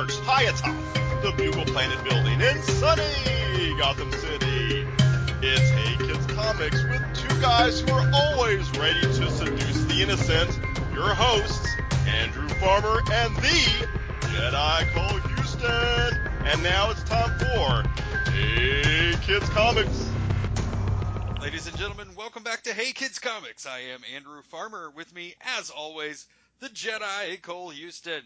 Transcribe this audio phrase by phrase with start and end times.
[0.00, 0.74] perched high atop
[1.22, 4.86] the Bugle Planet building in sunny Gotham City.
[5.42, 10.58] It's Hey Kids Comics with two guys who are always ready to seduce the innocent.
[10.94, 11.68] Your hosts,
[12.08, 13.86] Andrew Farmer and the
[14.20, 16.30] Jedi Cole Houston.
[16.46, 20.08] And now it's time for Hey Kids Comics.
[21.42, 23.66] Ladies and gentlemen, welcome back to Hey Kids Comics.
[23.66, 24.90] I am Andrew Farmer.
[24.96, 26.26] With me, as always,
[26.60, 28.22] the Jedi Cole Houston.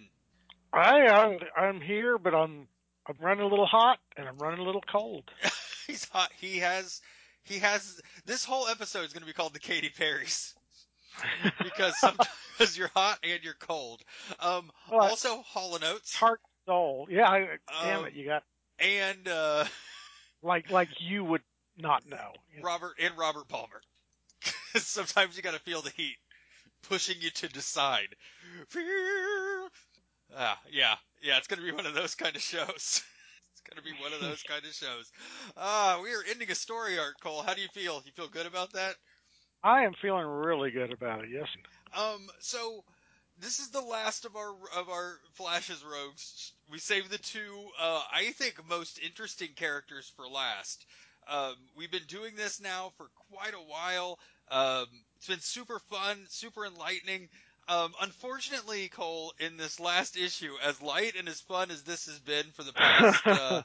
[0.76, 2.66] Hi, I'm I'm here, but I'm
[3.06, 5.30] I'm running a little hot and I'm running a little cold.
[5.86, 6.32] He's hot.
[6.36, 7.00] He has
[7.44, 10.52] he has this whole episode is going to be called the Katy Perry's
[11.62, 14.02] because sometimes you're hot and you're cold.
[14.40, 17.06] Um, Well, also Hall and Oates Heart soul.
[17.08, 17.46] Yeah, I,
[17.84, 18.42] damn Um, it, you got
[18.80, 19.66] and uh,
[20.42, 21.42] like like you would
[21.78, 22.32] not know.
[22.64, 23.80] Robert and Robert Palmer.
[24.74, 26.16] sometimes you got to feel the heat
[26.82, 28.08] pushing you to decide.
[30.36, 33.02] Ah, yeah, yeah, it's going to be one of those kind of shows.
[33.52, 35.10] It's going to be one of those kind of shows.
[35.56, 37.40] Ah, we are ending a story arc, Cole.
[37.40, 38.02] How do you feel?
[38.04, 38.96] You feel good about that?
[39.62, 41.30] I am feeling really good about it.
[41.32, 41.48] Yes.
[41.96, 42.84] Um, so
[43.38, 46.52] this is the last of our of our Flash's rogues.
[46.70, 50.84] We saved the two, uh, I think, most interesting characters for last.
[51.26, 54.18] Um, we've been doing this now for quite a while.
[54.50, 57.28] Um, it's been super fun, super enlightening.
[57.68, 62.18] Um, unfortunately, Cole, in this last issue, as light and as fun as this has
[62.18, 63.62] been for the past uh,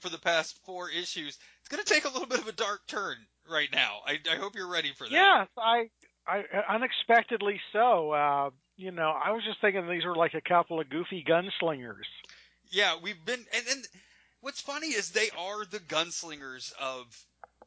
[0.00, 2.86] for the past four issues, it's going to take a little bit of a dark
[2.86, 3.16] turn
[3.48, 3.98] right now.
[4.06, 5.12] I, I hope you're ready for that.
[5.12, 5.90] Yes, I
[6.26, 8.12] I unexpectedly so.
[8.12, 12.08] Uh, you know, I was just thinking these were like a couple of goofy gunslingers.
[12.70, 13.88] Yeah, we've been, and, and
[14.40, 17.06] what's funny is they are the gunslingers of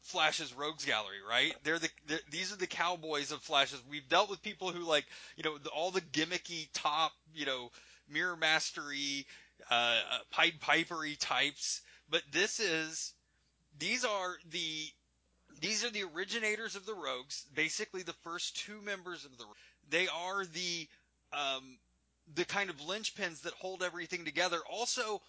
[0.03, 1.53] Flash's Rogues Gallery, right?
[1.63, 3.81] They're the they're, these are the cowboys of Flash's.
[3.89, 5.05] We've dealt with people who like,
[5.37, 7.71] you know, the, all the gimmicky top, you know,
[8.09, 9.25] mirror mastery,
[9.71, 13.13] uh, uh, Pied Pipery types, but this is
[13.79, 14.87] these are the
[15.61, 19.45] these are the originators of the Rogues, basically the first two members of the.
[19.89, 20.87] They are the
[21.31, 21.77] um,
[22.35, 24.59] the kind of linchpins that hold everything together.
[24.69, 25.21] Also,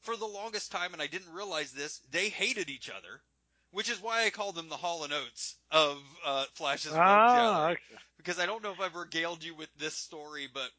[0.00, 3.20] for the longest time, and I didn't realize this, they hated each other,
[3.74, 7.78] which is why I call them the Hall and Oates of uh, Flash's Ah, okay.
[8.16, 10.70] Because I don't know if I've regaled you with this story, but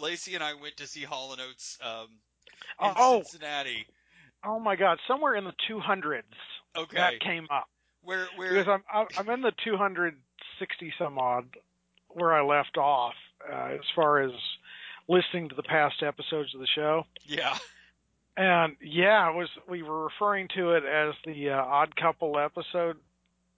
[0.00, 2.08] Lacey and I went to see Hall and Oates um,
[2.82, 3.22] in Oh.
[3.22, 3.86] Cincinnati.
[4.44, 6.22] oh my God, somewhere in the 200s
[6.76, 7.68] Okay, that came up
[8.02, 11.46] where where because I'm I'm- in the 260 some odd
[12.08, 13.14] where I left off
[13.50, 14.30] uh, as far as
[15.08, 17.04] listening to the past episodes of the show.
[17.26, 17.56] yeah
[18.36, 22.96] And yeah, it was we were referring to it as the uh, Odd Couple episode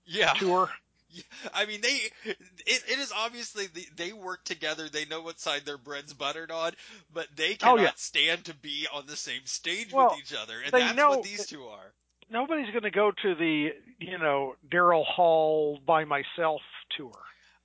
[0.04, 0.70] yeah tour.
[1.54, 4.88] I mean, they it, it is obviously the, they work together.
[4.88, 6.72] They know what side their bread's buttered on,
[7.12, 7.90] but they Oh, cannot yeah.
[7.96, 11.22] stand to be on the same stage Well, with each other, and that's know what
[11.22, 11.92] these two are.
[12.28, 16.60] Nobody's going to go to the you know Daryl Hall by myself
[16.96, 17.12] tour.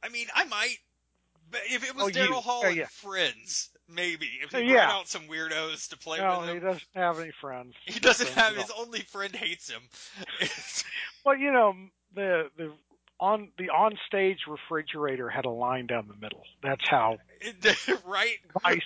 [0.03, 0.77] I mean, I might,
[1.49, 2.09] but if it was Oh.
[2.09, 2.87] Daryl Hall Oh, and yeah.
[2.87, 4.91] friends, maybe if he brought yeah.
[4.91, 7.73] out some weirdos to play No, with he doesn't have any friends.
[7.85, 9.81] He doesn't friends have his only friend hates him.
[11.23, 11.75] Well, you know
[12.15, 12.71] the the
[13.19, 16.41] on the on stage refrigerator had a line down the middle.
[16.63, 17.17] That's how
[18.07, 18.81] right, divisive.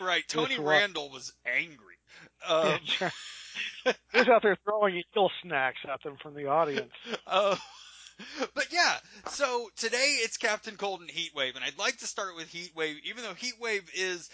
[0.00, 0.24] right.
[0.26, 1.96] Tony Randall was angry.
[2.48, 2.78] Um,
[3.84, 6.92] he was out there throwing eel snacks at them from the audience.
[7.26, 7.56] Uh,
[8.54, 8.96] but yeah,
[9.30, 13.22] so today it's Captain Cold and Heatwave, and I'd like to start with Heatwave, even
[13.22, 14.28] though Heatwave is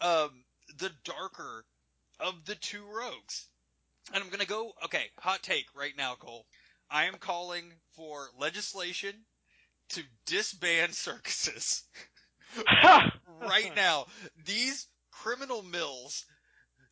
[0.00, 0.30] um,
[0.78, 1.64] the darker
[2.18, 3.46] of the two rogues.
[4.12, 4.72] And I'm gonna go.
[4.84, 6.46] Okay, hot take right now, Cole.
[6.90, 9.14] I am calling for legislation
[9.90, 11.84] to disband circuses
[13.40, 14.06] right now.
[14.44, 16.24] These criminal mills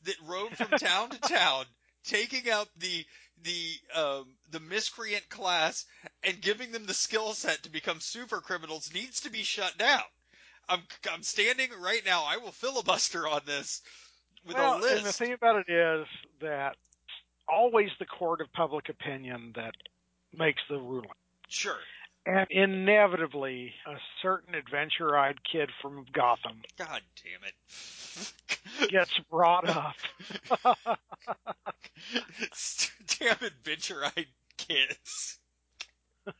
[0.05, 1.65] that roam from town to town,
[2.05, 3.05] taking out the
[3.45, 5.87] the um, the miscreant class
[6.23, 10.03] and giving them the skill set to become super criminals needs to be shut down.
[10.69, 12.25] I'm I'm standing right now.
[12.27, 13.83] I will filibuster on this
[14.47, 14.97] with well, a list.
[14.97, 16.07] and the thing about it is
[16.41, 16.77] that
[17.49, 19.75] always the court of public opinion that
[20.37, 21.09] makes the ruling.
[21.49, 21.79] sure.
[22.27, 27.55] And inevitably, a certain adventure-eyed kid from Gotham God damn it.
[28.89, 29.95] gets brought up.
[33.19, 34.27] damn adventure-eyed
[34.57, 35.39] kids.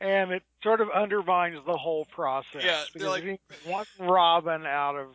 [0.00, 2.62] and it sort of undermines the whole process.
[2.64, 5.08] Yeah, they're because like- one Robin out of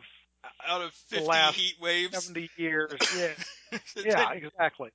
[0.66, 2.24] Out of 50 last heat waves.
[2.24, 2.92] 70 years.
[3.16, 3.28] Yeah,
[3.96, 4.90] yeah, exactly.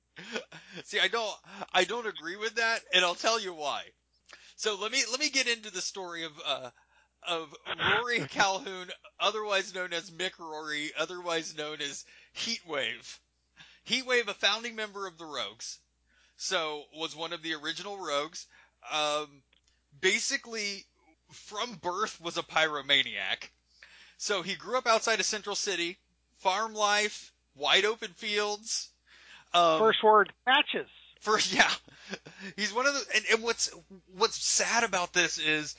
[0.84, 1.34] See, I don't,
[1.72, 3.82] I don't agree with that, and I'll tell you why.
[4.56, 6.70] So let me let me get into the story of uh,
[7.26, 7.54] of
[7.94, 8.88] Rory Calhoun,
[9.20, 12.04] otherwise known as Mick Rory, otherwise known as
[12.36, 13.18] Heatwave.
[13.88, 15.78] Heatwave, a founding member of the Rogues,
[16.36, 18.46] so was one of the original Rogues.
[18.92, 19.42] Um,
[20.00, 20.84] basically,
[21.32, 23.50] from birth was a pyromaniac.
[24.18, 25.98] So he grew up outside of Central City,
[26.38, 28.90] farm life, wide open fields.
[29.52, 30.88] Um, First word matches.
[31.20, 31.70] First, yeah,
[32.56, 33.04] he's one of the.
[33.14, 33.70] And, and what's
[34.16, 35.74] what's sad about this is,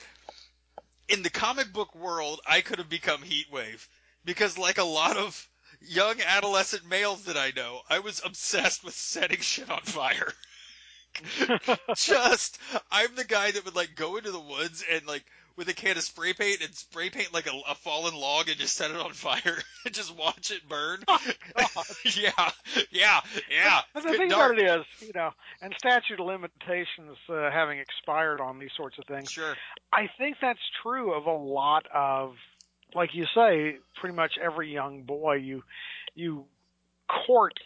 [1.08, 3.86] in the comic book world, I could have become Heatwave
[4.24, 5.48] because, like a lot of
[5.80, 10.32] young adolescent males that I know, I was obsessed with setting shit on fire.
[11.96, 12.58] Just,
[12.90, 15.24] I'm the guy that would like go into the woods and like
[15.58, 18.56] with a can of spray paint and spray paint like a, a fallen log and
[18.56, 21.00] just set it on fire and just watch it burn.
[22.16, 22.50] yeah,
[22.90, 23.20] yeah,
[23.50, 23.80] yeah.
[23.94, 24.52] And the Good thing dark.
[24.52, 28.96] about it is, you know, and statute of limitations uh, having expired on these sorts
[28.98, 29.54] of things, Sure.
[29.92, 32.34] I think that's true of a lot of,
[32.94, 35.34] like you say, pretty much every young boy.
[35.34, 35.64] You
[36.14, 36.44] you
[37.26, 37.58] court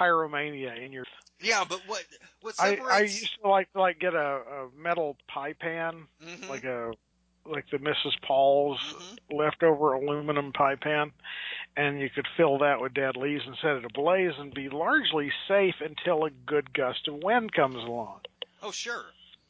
[0.00, 1.04] pyromania in your.
[1.40, 2.04] Yeah, but what
[2.40, 2.90] what I, separates?
[2.90, 6.92] I used to like to like get a, a metal pie pan, Mhm, like a
[7.46, 8.20] like the Mrs.
[8.22, 9.36] Paul's mhm.
[9.36, 11.12] leftover aluminum pie pan,
[11.76, 15.30] and you could fill that with dead leaves and set it ablaze and be largely
[15.48, 18.20] safe until a good gust of wind comes along
[18.62, 19.04] Oh, sure,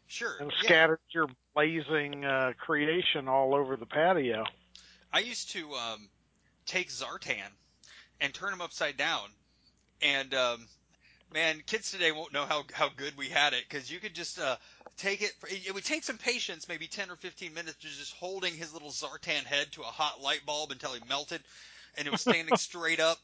[0.07, 0.37] sure.
[0.41, 0.63] and yeah.
[0.63, 4.45] scatters your blazing uh, creation all over the patio.
[5.13, 6.09] I used to um,
[6.67, 7.51] take Zartan
[8.21, 9.29] and turn him upside down,
[10.03, 10.67] and um,
[11.33, 14.41] man, kids today won't know how how good we had it because you could just
[14.41, 14.57] uh,
[14.97, 15.33] take it.
[15.49, 18.91] It would take some patience, maybe ten or fifteen minutes, to just holding his little
[18.91, 21.43] Zartan head to a hot light bulb until he melted,
[21.97, 23.19] and it was standing straight up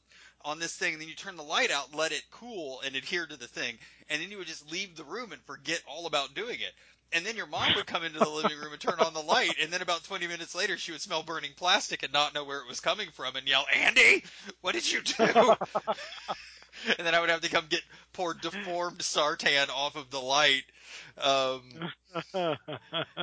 [0.45, 0.95] on this thing.
[0.95, 3.79] And then you turn the light out, let it cool, and adhere to the thing,
[4.09, 6.73] and then you would just leave the room and forget all about doing it.
[7.13, 9.57] And then your mom would come into the living room and turn on the light,
[9.61, 12.61] and then about 20 minutes later, she would smell burning plastic and not know where
[12.61, 14.23] it was coming from and yell, Andy,
[14.61, 15.55] what did you do?
[16.99, 17.83] and then I would have to come get
[18.13, 20.65] poor deformed Zartan off of the light.
[21.23, 21.63] Um,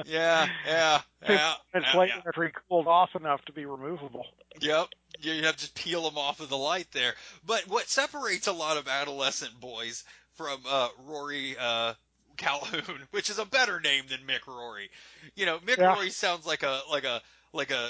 [0.05, 1.53] yeah, yeah, yeah.
[1.73, 2.21] it's yeah, like yeah.
[2.25, 4.25] after he cooled off enough to be removable.
[4.61, 4.87] Yep.
[5.19, 7.13] You have to peel them off of the light there.
[7.45, 10.03] But what separates a lot of adolescent boys
[10.35, 11.93] from uh, Rory uh,
[12.37, 14.89] Calhoun, which is a better name than Mick Rory.
[15.35, 15.93] You know, Mick Yeah.
[15.93, 17.21] Rory sounds like a like a
[17.53, 17.89] like a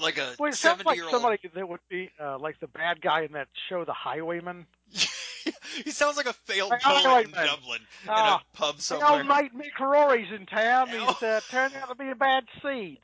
[0.00, 1.12] like a Well, it sounds like year old.
[1.12, 4.66] somebody that would be uh, like the bad guy in that show, The Highwayman.
[5.84, 7.46] he sounds like a failed Like, poet right, in man.
[7.46, 7.80] Dublin
[8.16, 9.10] in Ah, a pub My somewhere.
[9.10, 10.88] old mate Mick Rory's in town.
[10.88, 12.98] He's uh, turned out to be a bad seed.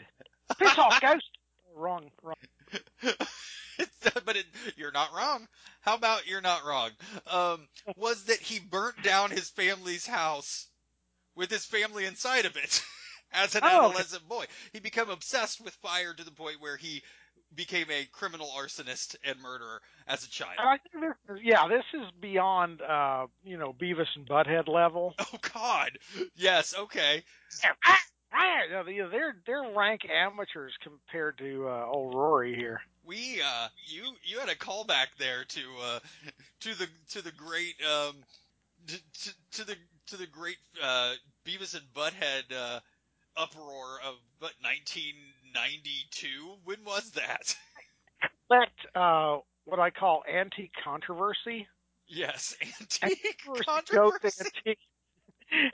[0.59, 1.25] Piss off, ghost.
[1.77, 2.35] Wrong, wrong.
[4.25, 4.47] but it,
[4.77, 5.47] you're not wrong.
[5.81, 6.91] How about you're not wrong?
[7.27, 10.67] Um, was that he burnt down his family's house
[11.35, 12.83] with his family inside of it
[13.33, 13.97] as an Oh, okay.
[13.97, 14.45] adolescent boy.
[14.73, 17.03] He became obsessed with fire to the point where he
[17.55, 20.53] became a criminal arsonist and murderer as a child.
[20.93, 25.15] This, yeah, this is beyond uh, you know Beavis and Butthead level.
[25.33, 25.99] Oh God,
[26.37, 27.23] yes, okay.
[29.11, 32.81] they're they're rank amateurs compared to uh, old Rory here.
[33.05, 35.99] We uh, you you had a callback there to uh,
[36.61, 38.17] to the to the great um,
[38.87, 39.77] to, to the
[40.09, 41.15] to the great uh,
[41.47, 42.81] Beavis and Butthead uh,
[43.37, 44.15] uproar of
[44.63, 45.15] 19
[45.55, 46.57] 92?
[46.65, 47.55] When was that?
[48.49, 51.67] Collect uh, what I call anti controversy.
[52.07, 54.29] Yes, antique controversy.
[54.41, 54.79] Antique.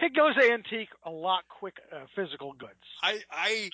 [0.01, 2.75] It goes antique a lot quick uh, physical goods.
[3.03, 3.71] I I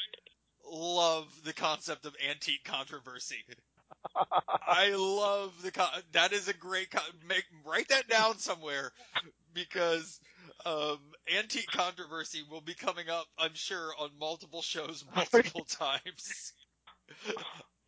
[0.70, 3.44] love the concept of antique controversy.
[4.66, 8.92] I love the con- that is a great con- make write that down somewhere
[9.52, 10.20] because
[10.66, 10.98] um,
[11.38, 16.52] antique controversy will be coming up I'm sure on multiple shows multiple times.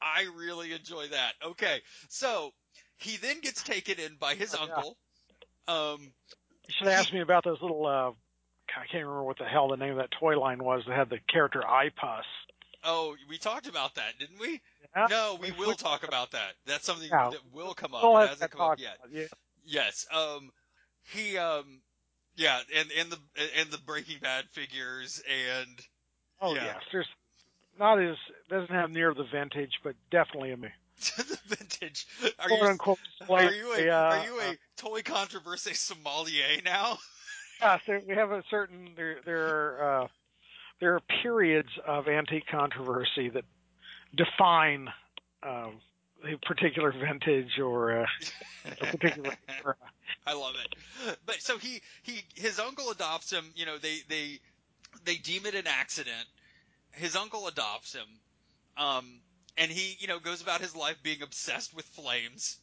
[0.00, 1.32] I really enjoy that.
[1.44, 2.52] Okay, so
[2.98, 4.74] he then gets taken in by his Oh, yeah.
[4.74, 4.96] uncle.
[5.66, 6.12] Um,
[6.68, 7.84] You should ask me about those little.
[7.86, 8.10] Uh,
[8.76, 11.10] I can't remember what the hell the name of that toy line was that had
[11.10, 12.22] the character iPus.
[12.84, 14.60] oh, we talked about that, didn't we?
[14.96, 15.06] Yeah?
[15.10, 16.52] No, we We will talk about that.
[16.66, 17.30] That's something Yeah.
[17.30, 18.02] that will come up.
[18.04, 18.98] We'll It have hasn't come up yet.
[19.10, 19.24] yeah.
[19.64, 20.06] Yes.
[20.14, 20.50] Um,
[21.12, 21.80] he um,
[22.38, 23.18] yeah, and and the
[23.58, 25.80] and the Breaking Bad figures and
[26.40, 26.64] Oh Yeah.
[26.64, 27.08] yes, there's
[27.78, 28.16] not as
[28.48, 30.56] doesn't have near the vintage, but definitely a
[31.16, 32.06] the vintage.
[32.38, 36.98] Are quote you unquote are you a uh, are you a toy controversy sommelier now?
[37.62, 40.08] uh, there, we have a certain there there are uh,
[40.80, 43.44] there are periods of antique controversy that
[44.14, 44.88] define
[45.42, 45.80] um,
[46.24, 48.06] a particular vintage or uh,
[48.80, 49.34] a particular.
[49.64, 49.74] era.
[50.28, 51.16] I love it.
[51.26, 53.44] But so he he his uncle adopts him.
[53.56, 54.40] You know they they
[55.04, 56.26] they deem it an accident.
[56.92, 58.08] His uncle adopts him,
[58.76, 59.20] Um,
[59.56, 62.58] and he, you know, goes about his life being obsessed with flames.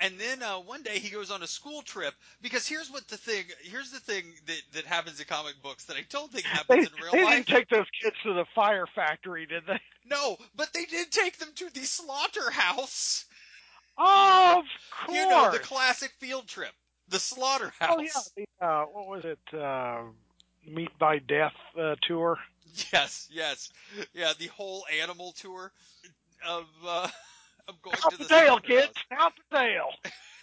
[0.00, 3.16] And then uh, one day he goes on a school trip because here's what the
[3.16, 6.50] thing here's the thing that that happens in comic books that I don't think They,
[6.50, 7.30] happens in real they life.
[7.30, 9.80] They didn't take those kids to the fire factory, did they?
[10.04, 13.24] No, but they did take them to the slaughterhouse.
[13.98, 15.18] Oh, of course.
[15.18, 16.72] You know, the classic field trip,
[17.10, 17.90] the slaughterhouse.
[17.90, 18.20] oh yeah,
[18.60, 19.38] the, uh, what was it?
[19.56, 20.02] Uh,
[20.66, 22.38] Meat by Death uh, tour.
[22.92, 23.70] Yes, yes,
[24.12, 24.32] yeah.
[24.38, 25.72] The whole animal tour
[26.46, 27.08] of uh,
[27.66, 28.92] of going Out to the the tail, kids.
[29.10, 29.90] Out the tail.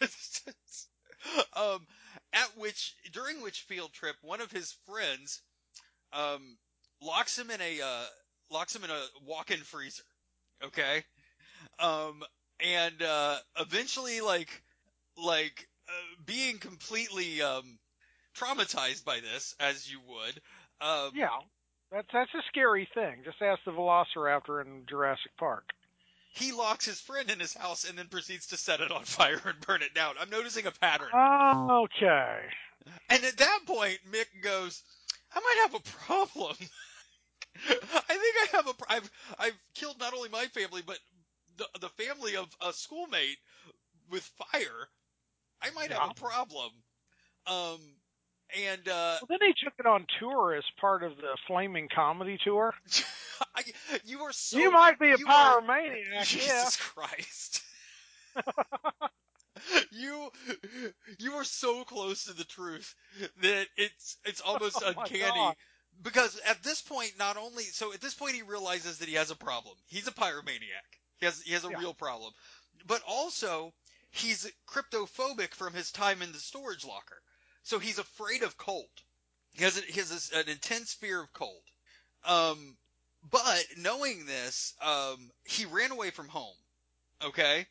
[1.55, 1.85] um,
[2.33, 5.41] at which during which field trip, one of his friends
[6.13, 6.57] um,
[7.01, 8.05] locks him in a uh,
[8.51, 10.03] locks him in a walk-in freezer.
[10.63, 11.03] Okay,
[11.79, 12.23] um,
[12.59, 14.63] and uh, eventually, like
[15.23, 17.77] like uh, being completely um,
[18.35, 20.41] traumatized by this, as you would.
[20.81, 21.29] Um, Yeah,
[21.91, 23.21] that's that's a scary thing.
[23.23, 25.69] Just ask the Velociraptor in Jurassic Park.
[26.33, 29.41] He locks his friend in his house and then proceeds to set it on fire
[29.45, 30.15] and burn it down.
[30.19, 31.09] I'm noticing a pattern.
[31.13, 32.39] Oh, okay.
[33.09, 34.83] And at that point, Mick goes,
[35.33, 36.55] "I might have a problem.
[37.69, 38.73] I think I have a.
[38.89, 40.99] I've I've killed not only my family but
[41.57, 43.37] the the family of a schoolmate
[44.09, 44.89] with fire.
[45.65, 46.71] I might have a problem."
[47.47, 47.79] Um,
[48.67, 52.37] and uh, Well, then he took it on tour as part of the Flaming Comedy
[52.43, 52.73] Tour.
[53.55, 53.63] I,
[54.05, 54.57] you are so.
[54.57, 57.03] you might be a you are- pyromaniac, Jesus yeah.
[57.03, 57.61] Christ.
[59.91, 60.29] you
[61.19, 62.93] you are so close to the truth
[63.41, 65.53] that it's it's almost Oh uncanny.
[66.01, 69.31] Because at this point, not only so at this point he realizes that he has
[69.31, 69.75] a problem.
[69.87, 70.89] He's a pyromaniac.
[71.17, 71.79] He has he has a Yeah.
[71.79, 72.33] real problem.
[72.85, 73.73] But also
[74.15, 77.21] he's cryophobic from his time in the storage locker.
[77.63, 78.89] So he's afraid of cold.
[79.51, 81.63] He has a, he has this, an intense fear of cold.
[82.23, 82.77] Um,
[83.29, 86.55] but knowing this, um, he ran away from home.
[87.23, 87.65] Okay?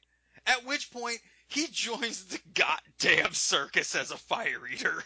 [0.47, 5.03] At which point, he joins the goddamn circus as a fire eater.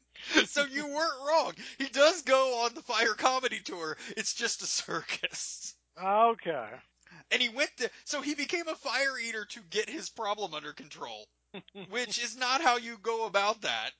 [0.46, 1.52] so you weren't wrong.
[1.78, 3.96] He does go on the fire comedy tour.
[4.16, 5.74] It's just a circus.
[6.02, 6.68] Okay.
[7.32, 10.72] And he went to, so he became a fire eater to get his problem under
[10.72, 11.26] control,
[11.90, 13.90] which is not how you go about that.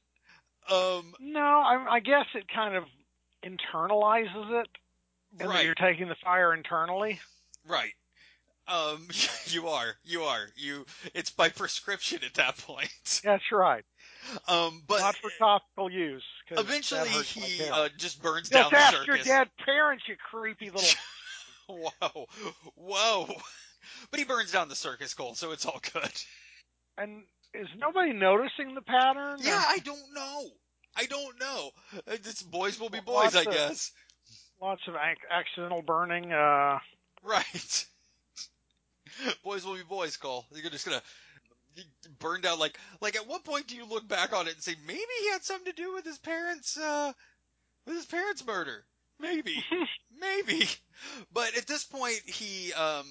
[0.70, 2.84] Um, No, I, I guess it kind of
[3.44, 4.68] internalizes it.
[5.40, 5.64] And right.
[5.64, 7.18] you're taking the fire internally.
[7.66, 7.92] Right.
[8.68, 9.08] Um,
[9.46, 10.84] you are, you are, you.
[11.14, 12.90] It's by prescription at that point.
[13.24, 13.84] That's right.
[14.46, 16.22] Um, but Not for topical use.
[16.50, 19.26] eventually he uh, just burns down Just the ask your circus.
[19.26, 20.88] dead parents, you creepy little.
[21.68, 22.26] Whoa,
[22.76, 23.26] whoa!
[24.10, 26.12] But he burns down the circus, Cole, so it's all good.
[26.98, 27.22] and
[27.54, 29.38] is nobody noticing the pattern?
[29.40, 30.44] Yeah, I don't know.
[30.96, 31.70] I don't know.
[31.96, 33.92] Uh, It's boys will be boys, I lots of- guess.
[34.60, 36.32] Lots of ac- accidental burning.
[36.32, 36.78] Uh,
[37.24, 37.86] Right.
[39.44, 40.44] boys will be boys, Cole.
[40.52, 41.02] You're just gonna
[42.18, 44.74] burn down like like at what point do you look back on it and say
[44.86, 47.12] maybe he had something to do with his parents uh
[47.86, 48.84] with his parents' murder?
[49.22, 49.64] Maybe.
[50.20, 50.66] maybe.
[51.32, 53.06] But at this point he um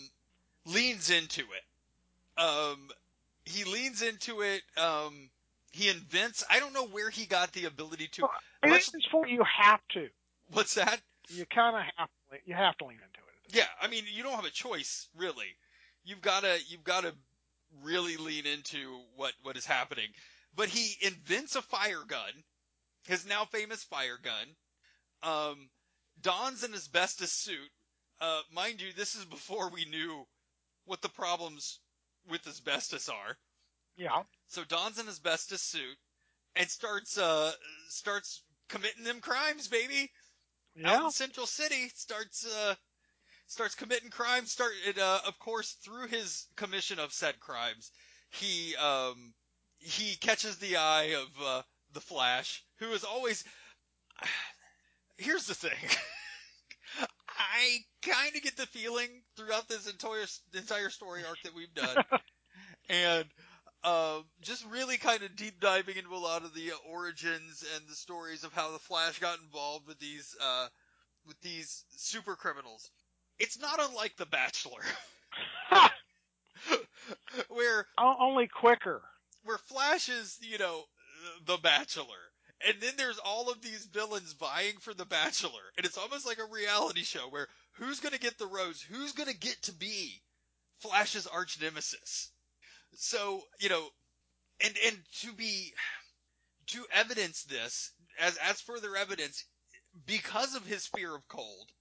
[0.68, 2.42] leans into it.
[2.42, 2.90] Um
[3.46, 5.30] he leans into it, um
[5.72, 8.32] he invents I don't know where he got the ability to Well,
[8.66, 10.08] much- this point, you have to.
[10.52, 11.02] what's that?
[11.30, 12.38] You kind of have to.
[12.46, 13.56] You have to lean into it.
[13.56, 15.58] Yeah, I mean, you don't have a choice, really.
[16.04, 17.14] You've gotta, you've gotta
[17.84, 20.08] really lean into what, what is happening.
[20.56, 22.32] But he invents a fire gun,
[23.08, 24.48] his now famous fire gun,
[25.24, 25.70] um,
[26.22, 27.70] dons an asbestos suit.
[28.20, 30.26] Uh, mind you, this is before we knew
[30.86, 31.80] what the problems
[32.30, 33.38] with asbestos are.
[33.98, 34.24] Yeah.
[34.48, 35.98] So dons an asbestos suit
[36.56, 37.52] and starts, uh,
[37.90, 40.12] starts committing them crimes, baby
[40.76, 40.92] Yeah.
[40.94, 42.76] out in Central City starts uh
[43.48, 44.52] starts committing crimes.
[44.52, 47.92] Start it, uh, of course through his commission of said crimes,
[48.30, 49.34] he um
[49.80, 51.62] he catches the eye of uh,
[51.94, 53.44] the Flash, who is always.
[55.22, 55.72] Here's the thing.
[57.30, 60.26] I kind of get the feeling throughout this entire
[60.56, 61.98] entire story arc that we've done,
[62.90, 63.26] and
[63.84, 67.96] um, just really kind of deep diving into a lot of the origins and the
[67.96, 70.68] stories of how the Flash got involved with these uh,
[71.28, 72.90] with these super criminals.
[73.40, 74.84] It's not unlike The Bachelor,
[77.50, 79.02] where Only quicker.
[79.44, 80.84] where Flash is, you know,
[81.46, 82.06] the Bachelor.
[82.68, 85.62] And then there's all of these villains vying for the Bachelor.
[85.78, 88.82] And it's almost like a reality show where who's going to get the rose?
[88.82, 90.22] Who's going to get to be
[90.80, 92.30] Flash's arch nemesis?
[92.96, 93.88] So, you know,
[94.64, 95.74] and, and to be,
[96.68, 99.44] to evidence this, as, as further evidence,
[100.06, 101.72] because of his fear of cold,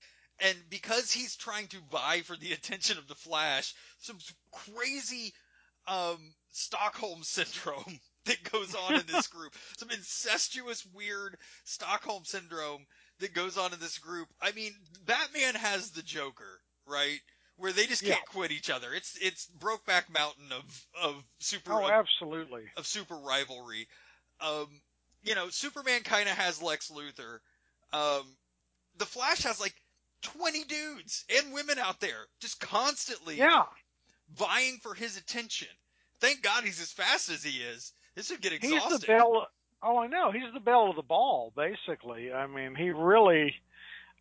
[0.41, 4.19] and because he's trying to vie for the attention of the Flash, some
[4.53, 5.33] crazy
[5.87, 12.87] um, Stockholm syndrome that goes on in this group, some incestuous, weird Stockholm syndrome
[13.21, 14.29] that goes on in this group.
[14.41, 14.73] I mean,
[15.07, 17.21] Batman has the Joker, right?
[17.57, 18.33] Where they just can't Yeah.
[18.33, 18.93] quit each other.
[18.95, 22.65] It's it's Brokeback Mountain of of super Oh, of, absolutely.
[22.77, 23.89] of super rivalry.
[24.41, 24.69] Um,
[25.23, 27.41] you know, Superman kind of has Lex Luthor.
[27.93, 28.37] Um,
[28.97, 29.75] the Flash has like
[30.23, 33.65] 20 dudes and women out there just constantly Yeah.
[34.37, 35.69] vying for his attention.
[36.21, 37.93] Thank God he's as fast as he is.
[38.15, 39.47] This would get He's the bell.
[39.83, 40.31] Oh, I know.
[40.31, 42.33] He's the bell of the ball, basically.
[42.33, 43.55] I mean, he really.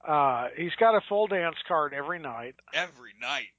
[0.05, 3.49] Uh, he's got a full dance card every night, Every night.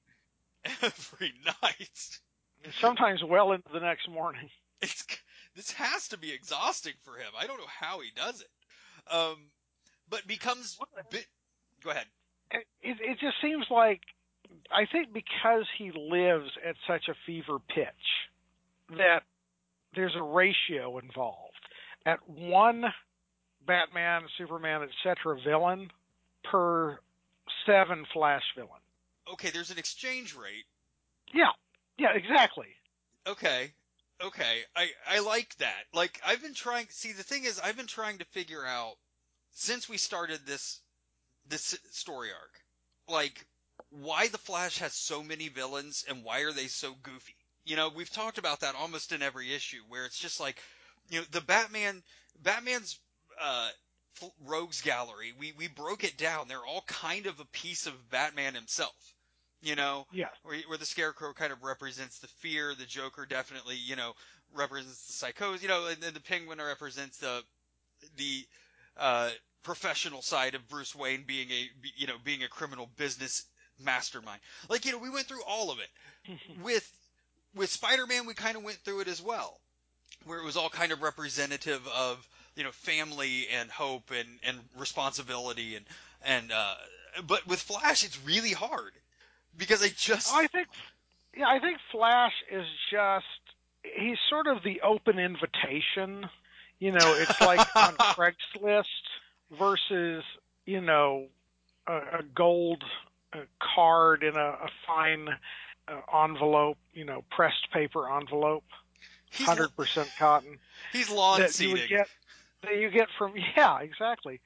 [0.83, 1.33] Every
[1.63, 2.19] night.
[2.65, 4.49] and sometimes well into the next morning.
[4.83, 5.05] It's,
[5.55, 7.33] this has to be exhausting for him.
[7.39, 9.15] I don't know how he does it.
[9.15, 9.37] Um,
[10.09, 10.79] but becomes
[11.11, 11.27] bit.
[11.85, 12.07] Go ahead.
[12.51, 12.67] It,
[13.01, 14.01] it just seems like,
[14.71, 17.87] I think because he lives at such a fever pitch,
[18.97, 19.23] that
[19.95, 21.55] there's a ratio involved.
[22.07, 22.85] At one
[23.67, 25.39] Batman, Superman, etc.
[25.45, 25.91] villain
[26.51, 26.99] per
[27.67, 28.81] seven Flash villain.
[29.33, 30.65] Okay, there's an exchange rate.
[31.33, 31.51] Yeah,
[31.99, 32.69] yeah, exactly.
[33.27, 33.73] Okay.
[34.23, 34.61] Okay.
[34.77, 35.85] I, I like that.
[35.95, 38.95] Like, I've been trying, see, the thing is, I've been trying to figure out,
[39.53, 40.81] since we started this,
[41.49, 42.61] this story arc,
[43.09, 43.47] like,
[43.91, 47.35] why the Flash has so many villains and why are they so goofy?
[47.71, 50.61] You know, we've talked about that almost in every issue where it's just like,
[51.09, 52.03] you know, the Batman,
[52.43, 52.99] Batman's,
[53.41, 53.69] uh,
[54.45, 56.49] rogues gallery, we, we broke it down.
[56.49, 59.15] They're all kind of a piece of Batman himself.
[59.63, 63.77] You know, Yeah, where, where the Scarecrow kind of represents the fear, the Joker definitely,
[63.77, 64.15] you know,
[64.53, 67.43] represents the psychosis, you know, and then the Penguin represents the
[68.17, 68.45] the
[68.97, 69.31] uh,
[69.63, 73.45] professional side of Bruce Wayne being a you know being a criminal business
[73.79, 74.41] mastermind.
[74.69, 76.33] Like you know, we went through all of it
[76.65, 76.91] with
[77.55, 78.27] with Spider-Man.
[78.27, 79.59] We kind of went through it as well,
[80.25, 84.59] where it was all kind of representative of you know family and hope and and
[84.79, 85.87] responsibility and
[86.25, 86.75] and uh,
[87.27, 88.93] but with Flash, it's really hard
[89.57, 90.69] because I just I think.
[91.37, 93.27] Yeah, I think Flash is just.
[93.83, 96.29] He's sort of the open invitation.
[96.79, 98.85] You know, it's like on Craigslist
[99.59, 100.25] versus
[100.67, 101.27] you know
[101.87, 102.83] a, a gold
[103.33, 103.39] uh,
[103.75, 105.29] card in a, a fine
[105.91, 106.79] uh, envelope.
[106.95, 108.65] You know, pressed paper envelope,
[109.33, 110.59] hundred percent cotton.
[110.93, 112.09] he's lawn that you would get
[112.63, 114.41] that you get from yeah exactly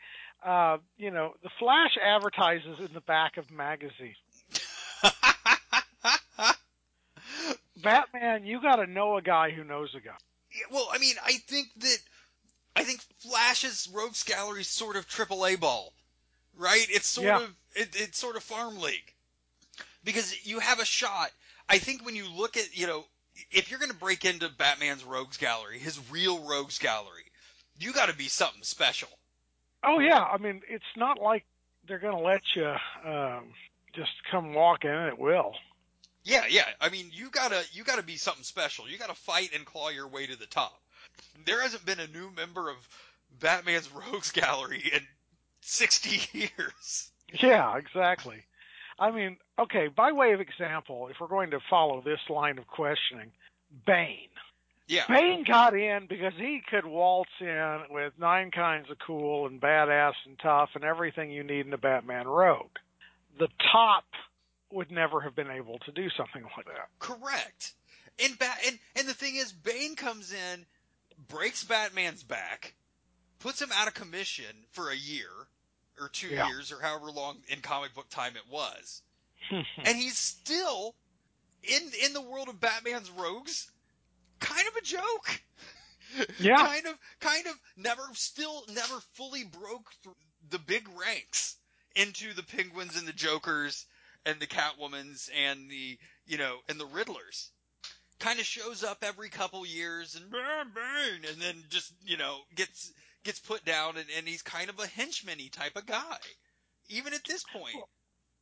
[0.44, 4.16] uh you know the flash advertises in the back of magazines
[7.82, 10.16] batman you got to know a guy who knows a guy
[10.52, 11.98] Yeah, well, I mean, I think that
[12.76, 15.92] I think Flash's Rogues Gallery is sort of AAA ball,
[16.56, 16.86] right?
[16.90, 17.36] It's sort Yeah.
[17.36, 19.13] of it, it's sort of farm league
[20.04, 21.30] because you have a shot.
[21.68, 23.04] I think when you look at you know
[23.50, 27.24] if you're going to break into Batman's Rogues Gallery, his real Rogues Gallery,
[27.78, 29.08] you got to be something special.
[29.82, 31.44] oh yeah i mean it's not like
[31.86, 33.44] they're going to let you um
[33.92, 35.54] just come walk in at will
[36.24, 36.64] Yeah, yeah.
[36.80, 38.88] I mean, you gotta you gotta be something special.
[38.88, 40.80] You gotta fight and claw your way to the top.
[41.44, 42.76] There hasn't been a new member of
[43.40, 45.00] Batman's Rogues Gallery in
[45.60, 47.10] sixty years.
[47.42, 48.42] yeah exactly
[48.98, 52.66] i mean okay by way of example if we're going to follow this line of
[52.66, 53.30] questioning
[53.86, 54.28] bane
[54.86, 59.58] Yeah, Bane got in because he could waltz in with nine kinds of cool and
[59.60, 62.76] badass and tough and everything you need in a Batman rogue.
[63.38, 64.04] The top
[64.70, 66.88] would never have been able to do something like that.
[66.98, 67.72] correct.
[68.22, 70.66] And ba- and and the thing is, Bane comes in,
[71.28, 72.74] breaks Batman's back,
[73.38, 75.30] puts him out of commission for a year
[75.98, 76.44] or two Yeah.
[76.44, 79.02] years or however long in comic book time it was,
[79.84, 80.94] and he's still
[81.62, 83.70] in in the world of Batman's rogues,
[84.40, 85.42] kind of a joke.
[86.38, 86.66] Yeah.
[86.66, 90.14] kind of, kind of never, still never fully broke through
[90.48, 91.56] the big ranks
[91.94, 93.86] into the Penguins and the Jokers
[94.24, 97.50] and the Catwomans and the, you know, and the Riddlers.
[98.20, 102.92] Kind of shows up every couple years and and then just, you know, gets
[103.24, 106.18] gets put down, and, and he's kind of a henchman-y type of guy,
[106.88, 107.76] even at this point.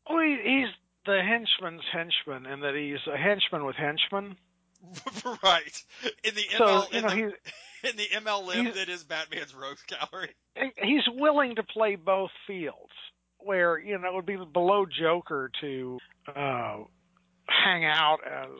[0.09, 0.69] well, he, he's
[1.07, 4.37] the henchman's henchman in that he's a henchman with henchmen.
[5.43, 5.83] right.
[6.25, 9.55] In the So, ML, you in, know, the, he's, in the MLM that is Batman's
[9.55, 10.31] Rogues Gallery.
[10.83, 12.93] he's willing to play both fields
[13.39, 16.79] where, you know, it would be below Joker to uh,
[17.49, 18.51] hang out as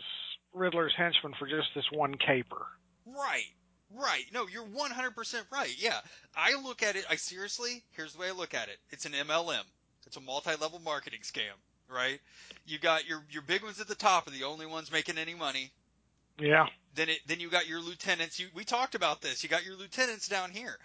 [0.53, 2.67] Riddler's henchman for just this one caper.
[3.07, 3.47] Right.
[3.95, 4.25] Right.
[4.33, 5.75] No, you're 100% right.
[5.79, 6.01] Yeah.
[6.37, 8.79] I look at it, I seriously, here's the way I look at it.
[8.91, 9.65] It's an MLM.
[10.07, 11.55] It's a multi-level marketing scam,
[11.89, 12.21] right?
[12.67, 15.35] You got your your big ones at the top are the only ones making any
[15.35, 15.71] money.
[16.39, 16.67] Yeah.
[16.95, 18.39] Then it then you got your lieutenants.
[18.39, 19.43] You we talked about this.
[19.43, 20.77] You got your lieutenants down here.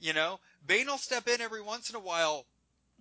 [0.00, 2.46] You know, Bane will step in every once in a while.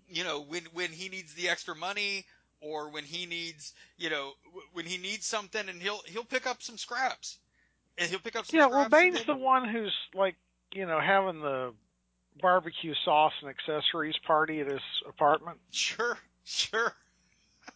[0.07, 2.25] You know, when when he needs the extra money
[2.61, 4.33] or when he needs, you know,
[4.73, 7.39] when he needs something, and he'll he'll pick up some scraps.
[7.97, 10.35] And he'll pick up some Yeah, well, Bane's the one who's like,
[10.73, 11.73] you know, having the
[12.41, 15.59] barbecue sauce and accessories party at his apartment.
[15.71, 16.93] Sure, sure.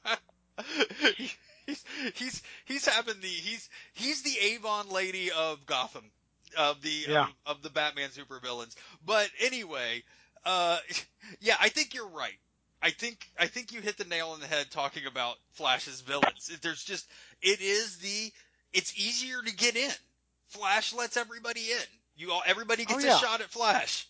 [1.66, 6.10] he's he's he's having the he's he's the Avon lady of Gotham
[6.58, 7.24] of the Yeah.
[7.24, 8.76] of, of the Batman supervillains.
[9.06, 10.04] But anyway,
[10.46, 10.78] uh,
[11.40, 12.38] yeah, I think you're right.
[12.82, 16.52] I think I think you hit the nail on the head talking about Flash's villains.
[16.62, 17.08] There's just
[17.42, 18.32] it is the
[18.74, 19.92] it's easier to get in.
[20.50, 21.84] Flash lets everybody in.
[22.16, 23.16] You all everybody gets Oh, yeah.
[23.16, 24.08] a shot at Flash.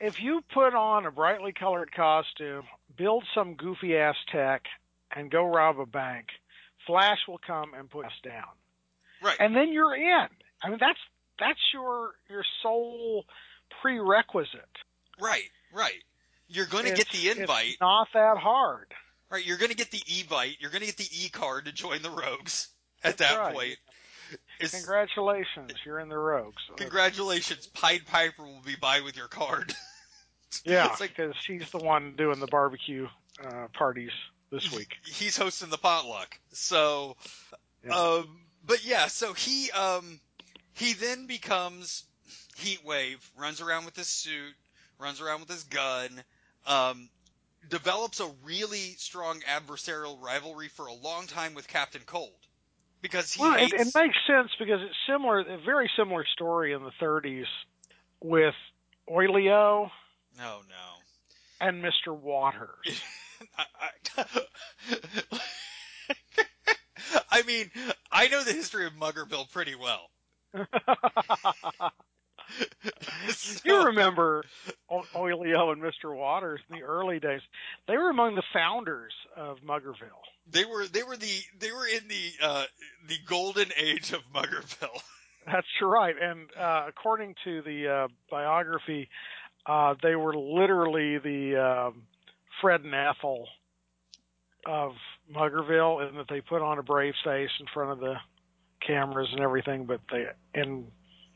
[0.00, 2.64] If you put on a brightly colored costume,
[2.96, 4.62] build some goofy ass tech,
[5.14, 6.26] and go rob a bank,
[6.86, 8.44] Flash will come and put us down.
[9.22, 9.36] Right.
[9.38, 10.28] and then you're in.
[10.62, 10.98] I mean, that's
[11.38, 13.24] that's your your sole
[13.82, 14.60] prerequisite.
[15.20, 16.02] right, right.
[16.48, 17.76] You're going to get It's- the it's invite.
[17.80, 18.92] not that hard.
[19.30, 22.02] Right, you're going to get the e-vite, you're going to get the e-card to join
[22.02, 22.68] the Rogues
[23.04, 23.54] at That's that right.
[23.54, 23.76] point.
[24.60, 26.62] It's, Congratulations, you're in the Rogues.
[26.76, 29.74] congratulations, Pied Piper will be by with your card.
[30.64, 33.06] Yeah, It's like- because she's the one doing the barbecue
[33.40, 34.10] uh, parties
[34.50, 34.96] this week.
[35.06, 36.36] He's hosting the potluck.
[36.52, 37.16] So,
[37.86, 37.94] Yeah.
[37.94, 40.18] um, but yeah, so he, um,
[40.72, 42.02] he then becomes
[42.58, 44.54] Heatwave, runs around with his suit,
[44.98, 46.20] runs around with his gun,
[46.66, 47.08] um,
[47.68, 52.32] develops a really strong adversarial rivalry for a long time with Captain Cold.
[53.02, 53.72] Because he Well, it, hates...
[53.72, 57.46] it makes sense because it's similar, a very similar story in the 30s
[58.22, 58.54] with
[59.08, 59.90] Oilio
[60.40, 61.60] Oh no.
[61.60, 62.14] and Mr.
[62.16, 62.68] Waters.
[63.58, 63.64] I,
[64.18, 64.24] I,
[67.30, 67.70] I mean,
[68.12, 70.10] I know the history of Muggerville pretty well.
[73.28, 74.44] So- you remember
[74.90, 76.14] Oilio and Mr.
[76.14, 77.40] Waters in the early days?
[77.86, 80.22] They were among the founders of Muggerville.
[80.50, 82.64] they were they were the they were in the uh,
[83.08, 85.00] the golden age of Muggerville.
[85.46, 86.14] That's right.
[86.20, 89.08] And uh, according to the uh, biography,
[89.66, 92.02] uh, they were literally the um,
[92.60, 93.48] Fred and Ethel
[94.66, 94.92] of
[95.34, 98.14] Muggerville, in that they put on a brave face in front of the
[98.86, 100.86] cameras and everything, but they in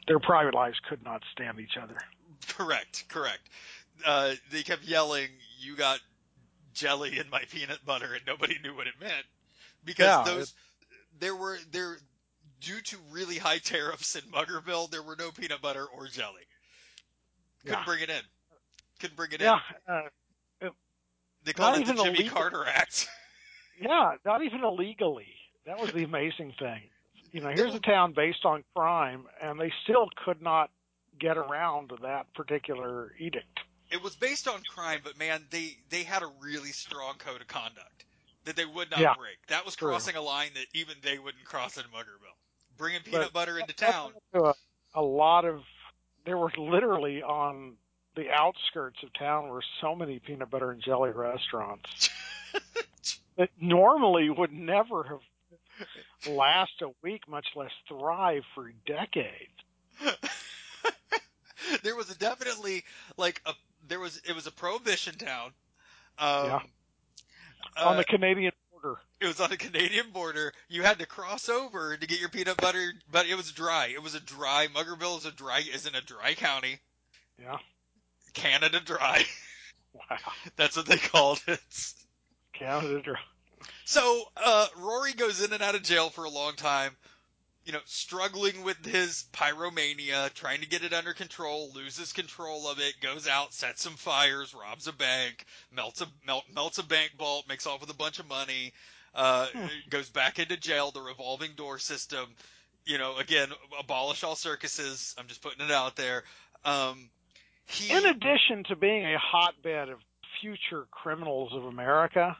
[0.07, 1.97] their private lives could not stand each other.
[2.45, 3.49] Correct, correct.
[4.05, 5.29] Uh, they kept yelling,
[5.59, 6.01] "You got
[6.75, 9.27] jelly in my peanut butter," and nobody knew what it meant
[9.85, 10.55] because Yeah, those
[11.19, 11.99] there were there
[12.61, 16.47] due to really high tariffs in Muggerville, there were no peanut butter or jelly.
[17.67, 17.85] Couldn't Yeah.
[17.85, 18.23] bring it in.
[19.01, 19.61] Couldn't bring it Yeah, in.
[19.89, 20.09] uh,
[21.45, 22.25] They called it the Jimmy illegal.
[22.25, 23.09] Carter Act.
[23.81, 25.35] yeah, not even illegally.
[25.67, 26.83] That was the amazing thing.
[27.33, 30.71] You know, here's a town based on crime, and they still could not
[31.19, 33.61] get around that particular edict.
[33.91, 37.47] it was based on crime, but man, they they had a really strong code of
[37.49, 38.05] conduct
[38.45, 39.15] that they would not Yeah.
[39.15, 39.37] break.
[39.49, 39.91] That was True.
[39.91, 42.37] crossing a line that even they wouldn't cross in Muggerville.
[42.77, 44.13] Bringing But peanut butter into town.
[44.35, 44.55] to a,
[44.95, 45.63] a lot of
[46.25, 47.77] there were literally on
[48.17, 52.09] the outskirts of town were so many peanut butter and jelly restaurants
[53.37, 55.21] that normally would never have
[56.27, 59.53] last a week, much less thrive for decades.
[61.83, 62.85] there was a definitely
[63.17, 63.53] like a
[63.89, 65.53] there was it was a prohibition town.
[66.19, 66.61] Um, Yeah.
[67.77, 68.99] uh, on the Canadian border.
[69.21, 70.53] it was on the Canadian border.
[70.69, 73.87] You had to cross over to get your peanut butter, but it was dry.
[73.93, 74.69] It was a dry.
[74.75, 76.79] Muggerville is a dry isn't a dry county.
[77.41, 77.59] Yeah.
[78.35, 79.25] Canada Dry.
[80.11, 80.17] Wow.
[80.57, 81.61] That's what they called it.
[82.53, 83.01] Canada.
[83.01, 83.15] Dry.
[83.85, 86.97] So uh, Rory goes in and out of jail for a long time.
[87.65, 92.79] You know, struggling with his pyromania, trying to get it under control, loses control of
[92.79, 97.13] it, goes out, sets some fires, robs a bank, melts a melt, melts a bank
[97.19, 98.73] vault, makes off with a bunch of money,
[99.15, 99.67] uh, Hmm.
[99.89, 102.27] goes back into jail, the revolving door system.
[102.85, 103.49] You know, again,
[103.79, 105.15] abolish all circuses.
[105.17, 106.25] I'm just putting it out there.
[106.67, 107.09] Um,
[107.67, 110.01] he, In addition to being a hotbed of
[110.41, 112.37] future criminals of America,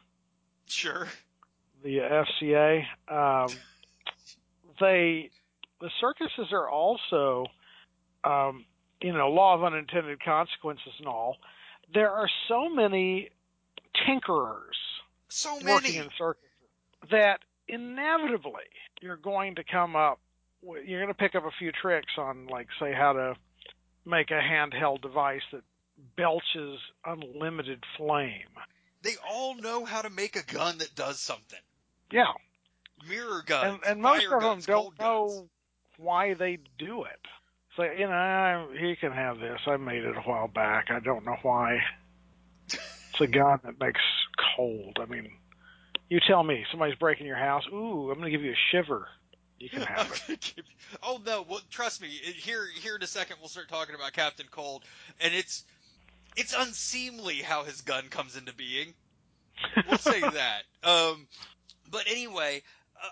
[0.67, 1.07] sure,
[1.83, 3.47] the FCA, um,
[4.79, 5.29] they
[5.81, 7.45] the circuses are also,
[8.23, 8.65] um,
[9.01, 11.37] you know, law of unintended consequences and all.
[11.93, 13.29] There are so many
[14.07, 14.77] tinkerers
[15.27, 16.49] so working in circuses
[17.11, 18.63] that inevitably
[19.01, 20.19] you're going to come up.
[20.63, 23.35] You're going to pick up a few tricks on, like, say, how to
[24.05, 25.61] make a handheld device that
[26.15, 28.49] belches unlimited flame.
[29.03, 31.59] They all know how to make a gun that does something.
[32.11, 32.33] Yeah,
[33.07, 35.49] Mirror guns, and and most of them guns, don't know guns.
[35.97, 37.19] why they do it.
[37.75, 39.59] So you know, I, he can have this.
[39.67, 40.85] I made it a while back.
[40.89, 41.79] I don't know why.
[43.11, 44.01] It's a gun that makes
[44.57, 44.97] cold.
[45.01, 45.31] I mean,
[46.09, 46.65] you tell me.
[46.69, 47.63] Somebody's breaking your house.
[47.71, 49.07] Ooh, I'm going to give you a shiver.
[49.57, 50.53] You can have it.
[51.01, 51.45] oh no!
[51.47, 52.09] Well, trust me.
[52.09, 54.83] Here, here in a second, we'll start talking about Captain Cold,
[55.21, 55.63] and it's
[56.35, 58.93] it's unseemly how his gun comes into being.
[59.87, 60.63] We'll say that.
[60.83, 61.27] Um,
[61.89, 62.63] but anyway,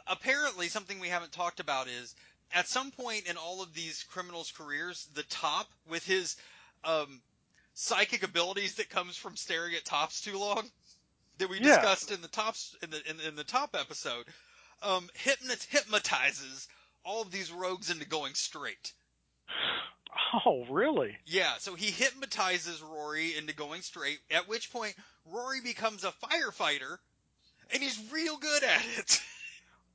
[0.08, 2.16] apparently something we haven't talked about is
[2.54, 6.36] at some point in all of these criminals' careers, the top with his
[6.84, 7.22] um,
[7.74, 10.70] psychic abilities that comes from staring at tops too long
[11.40, 11.64] that we Yeah.
[11.82, 14.26] discussed in the tops in the in, in the top episode,
[14.82, 16.68] um, hypnot- hypnotizes
[17.04, 18.94] all of these rogues into going straight.
[20.46, 21.18] Oh, really?
[21.26, 26.98] Yeah, so he hypnotizes Rory into going straight, at which point Rory becomes a firefighter,
[27.72, 29.22] and he's real good at it.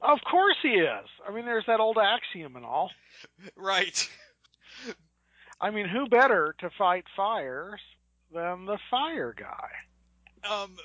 [0.00, 1.06] Of course he is.
[1.26, 2.90] I mean, there's that old axiom and all.
[3.56, 4.08] right.
[5.60, 7.80] I mean, who better to fight fires
[8.32, 9.68] than the fire guy?
[10.48, 10.76] Um,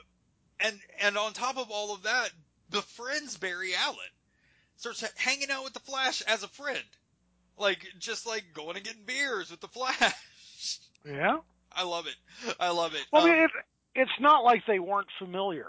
[0.60, 2.30] and and on top of all of that,
[2.71, 3.97] befriends Barry Allen.
[4.78, 6.84] Starts hanging out with the Flash as a friend,
[7.58, 10.80] like just like going and getting beers with the Flash.
[11.06, 11.38] Yeah.
[11.71, 12.15] I love it.
[12.60, 13.06] I love it.
[13.12, 13.52] Well, I Um, mean, it,
[13.95, 15.67] it's not like they weren't familiar.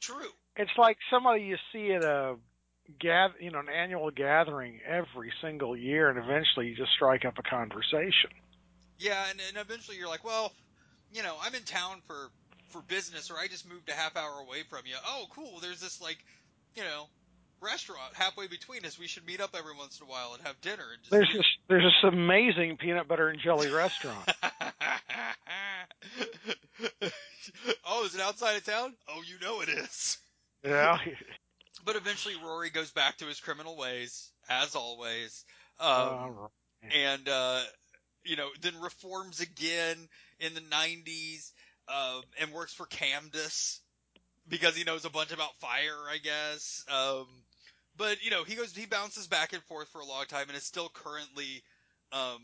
[0.00, 0.30] true.
[0.56, 2.36] It's like somebody you see at a
[3.00, 7.38] gather, you know, an annual gathering every single year, and eventually you just strike up
[7.38, 8.30] a conversation.
[8.98, 10.52] Yeah, and, and eventually you're like, well,
[11.12, 12.30] you know, I'm in town for
[12.68, 14.96] for business, or I just moved a half hour away from you.
[15.06, 15.60] Oh, cool.
[15.60, 16.18] There's this like,
[16.74, 17.06] you know,
[17.60, 18.98] restaurant halfway between us.
[18.98, 20.84] We should meet up every once in a while and have dinner.
[20.92, 24.28] And just There's this there's this amazing peanut butter and jelly restaurant.
[27.86, 28.94] oh, is it outside of town?
[29.08, 30.18] Oh, you know it is.
[30.64, 30.98] yeah.
[31.86, 35.44] But eventually, Rory goes back to his criminal ways, as always,
[35.78, 36.36] um,
[36.92, 37.62] and uh,
[38.24, 39.96] you know, then reforms again
[40.40, 41.52] in the '90s,
[41.88, 43.80] um, and works for Cadmus
[44.48, 46.84] because he knows a bunch about fire, I guess.
[46.88, 47.26] Um,
[47.96, 50.56] but you know, he goes, he bounces back and forth for a long time, and
[50.56, 51.62] is still currently
[52.10, 52.40] um,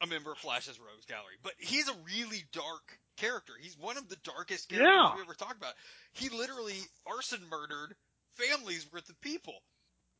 [0.00, 1.38] a member of Flash's Rogues Gallery.
[1.44, 3.52] But he's a really dark character.
[3.60, 5.14] He's one of the darkest characters Yeah.
[5.16, 5.74] we ever talked about.
[6.12, 7.94] He literally arson murdered
[8.34, 9.54] families worth of people.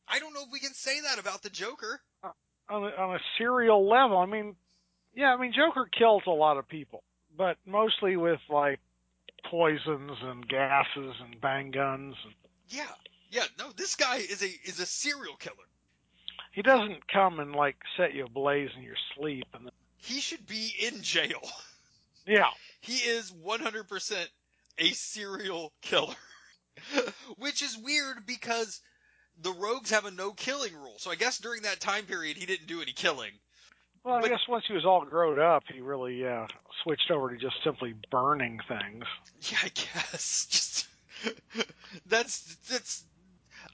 [0.07, 1.99] I don't know if we can say that about the Joker.
[2.23, 2.29] Uh,
[2.69, 4.17] on a, on a serial level.
[4.17, 4.55] I mean,
[5.13, 7.03] yeah, I mean Joker kills a lot of people,
[7.37, 8.79] but mostly with like
[9.49, 12.15] poisons and gases and bang guns.
[12.69, 12.83] Yeah,
[13.29, 13.45] yeah.
[13.59, 15.55] No, this guy is a is a serial killer.
[16.53, 19.47] He doesn't come and like set you ablaze in your sleep.
[19.53, 21.41] And He should be in jail.
[22.25, 22.49] yeah,
[22.81, 24.27] He is 100%
[24.77, 26.15] a serial killer.
[27.37, 28.79] Which is weird because
[29.41, 30.95] the rogues have a no killing rule.
[30.97, 33.31] So I guess during that time period he didn't do any killing.
[34.03, 36.47] well, I But- guess once he was all grown up, he really uh,
[36.83, 39.03] switched over to just simply burning things.
[39.41, 40.45] Yeah, I guess.
[40.49, 40.87] Just
[42.07, 43.03] that's that's.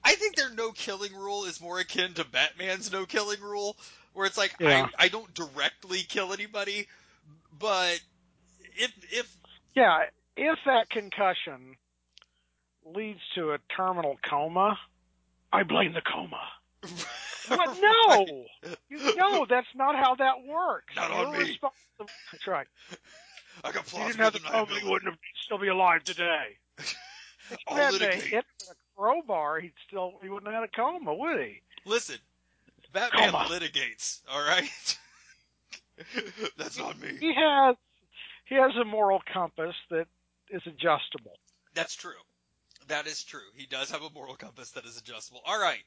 [0.04, 3.76] I think their no killing rule is more akin to Batman's no killing rule,
[4.12, 4.86] where it's like Yeah.
[4.98, 6.86] I I don't directly kill anybody,
[7.58, 7.98] but
[8.78, 9.36] if if
[9.74, 10.04] Yeah,
[10.36, 11.76] if that concussion
[12.84, 14.78] leads to a terminal coma,
[15.52, 16.40] I blame the coma.
[17.48, 17.78] What?
[17.80, 18.44] No,
[18.90, 20.94] you, no, that's not how that works.
[20.94, 21.58] Not You're on me.
[21.98, 22.66] That's right.
[23.64, 24.90] I got If he didn't have the coma, he deniability.
[24.90, 26.58] wouldn't have still be alive today.
[27.50, 28.24] If you had litigate.
[28.24, 31.62] hit with a crowbar, he'd still he wouldn't have had a coma, would he?
[31.86, 32.16] Listen,
[32.92, 33.44] Batman Coma.
[33.48, 34.20] litigates.
[34.30, 34.98] All right,
[36.58, 37.16] that's not me.
[37.18, 37.76] He has
[38.48, 40.06] he has a moral compass that
[40.50, 41.38] is adjustable.
[41.74, 42.12] That's true.
[42.88, 43.40] That is true.
[43.54, 45.42] He does have a moral compass that is adjustable.
[45.46, 45.82] All right.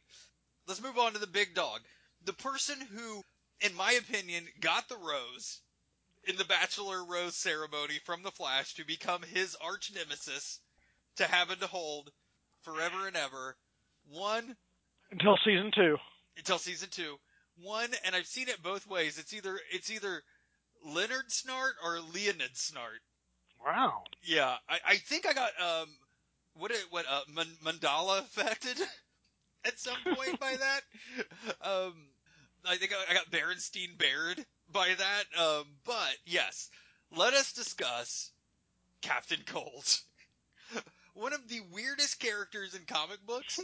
[0.68, 1.82] Let's move on to the big dog.
[2.26, 3.24] The person who,
[3.62, 5.60] in my opinion, got the rose
[6.26, 10.60] in the Bachelor Rose ceremony from the Flash to become his arch nemesis
[11.16, 12.12] to have and to hold
[12.62, 13.56] forever and ever.
[14.10, 14.56] One,
[15.12, 15.98] Until season two.
[16.38, 17.16] until season two.
[17.64, 19.18] One, and I've seen it both ways.
[19.18, 20.22] It's either it's either
[20.84, 23.00] Leonard Snart or Leonid Snart.
[23.64, 24.04] Wow.
[24.24, 25.90] Yeah, I, I think I got um
[26.56, 28.78] what it what uh man, Mandela affected
[29.66, 30.82] at some point by that.
[31.62, 31.94] Um,
[32.66, 35.24] I think I, I got Berenstein Baird by that.
[35.40, 36.70] Um, but yes,
[37.16, 38.32] let us discuss
[39.02, 40.00] Captain Cold.
[41.14, 43.60] One of the weirdest characters in comic books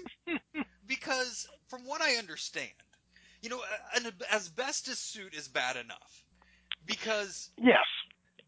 [0.86, 2.69] because from what I understand,
[3.41, 3.62] you know,
[3.95, 6.26] an asbestos suit is bad enough
[6.88, 7.86] because Yes.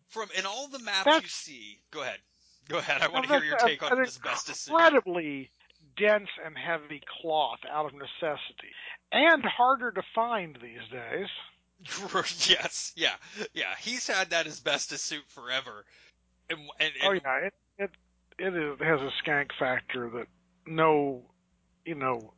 [0.08, 2.19] from in all the maps you see, go ahead.
[2.67, 3.02] Go ahead.
[3.02, 4.21] I want to hear your take on suit.
[4.47, 5.49] It's incredibly
[5.97, 8.71] dense and heavy cloth out of necessity,
[9.12, 11.28] and harder to find these days.
[12.49, 13.15] yes, yeah,
[13.54, 13.73] yeah.
[13.80, 15.86] He's had that asbestos suit forever,
[16.49, 17.91] and and, and Oh yeah, it it
[18.38, 20.28] it is, has a skank factor that
[20.65, 21.23] no,
[21.86, 22.34] you know,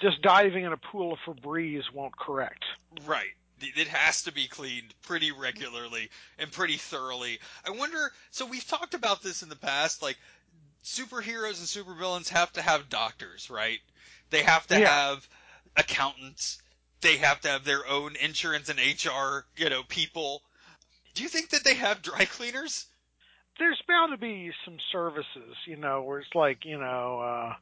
[0.00, 2.64] just diving in a pool of Febreze won't correct.
[3.06, 3.34] Right.
[3.76, 7.38] It has to be cleaned pretty regularly and pretty thoroughly.
[7.66, 8.12] I wonder.
[8.30, 10.02] So we've talked about this in the past.
[10.02, 10.18] Like
[10.84, 13.80] superheroes and supervillains have to have doctors, right?
[14.30, 14.88] They have to Yeah.
[14.88, 15.28] have
[15.76, 16.60] accountants.
[17.00, 20.42] They have to have their own insurance and HR, you know, people.
[21.14, 22.86] Do you think that they have dry cleaners?
[23.58, 27.54] There's bound to be some services, you know, where it's like, you know, uh,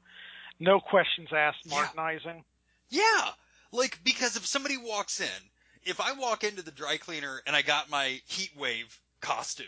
[0.59, 1.87] no questions asked Yeah.
[1.87, 2.45] Martinizing.
[2.89, 3.33] Yeah.
[3.73, 5.51] Like, because if somebody walks in,
[5.85, 9.67] if I walk into the dry cleaner and I got my heat wave costume,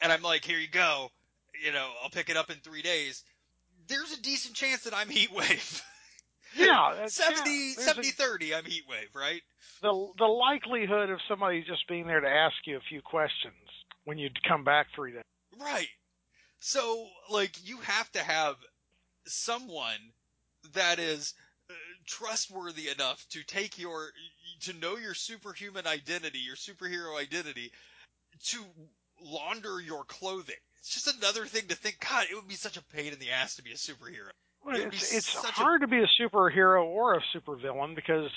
[0.00, 1.10] and I'm like, here you go,
[1.64, 3.22] you know, I'll pick it up in three days,
[3.88, 5.82] there's a decent chance that I'm heat wave.
[6.56, 9.42] Yeah, that's- 70, yeah, there's a- 70 30, I'm heat wave, right?
[9.82, 13.54] the the likelihood of somebody just being there to ask you a few questions
[14.04, 15.22] when you come back three days.
[15.58, 15.88] Right.
[16.58, 18.56] So, like, you have to have
[19.26, 20.12] someone
[20.74, 21.32] that is
[22.06, 24.08] trustworthy enough to take your,
[24.62, 27.72] to know your superhuman identity, your superhero identity,
[28.44, 28.58] to
[29.22, 30.56] launder your clothing.
[30.78, 33.30] It's just another thing to think, God, it would be such a pain in the
[33.30, 34.30] ass to be a superhero.
[34.64, 38.30] Well, It it's it's such a- hard to be a superhero or a supervillain because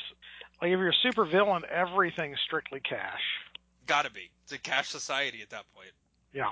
[0.62, 3.22] like if you're a supervillain, everything's strictly cash.
[3.86, 4.30] Gotta be.
[4.44, 5.92] It's a cash society at that point,
[6.34, 6.52] Yeah.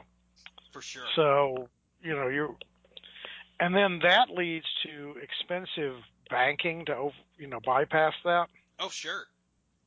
[0.74, 1.06] for sure.
[1.16, 1.70] So
[2.04, 2.58] you know you,
[3.60, 5.96] and then that leads to expensive
[6.32, 8.48] banking to you know bypass that.
[8.80, 9.28] Oh, sure.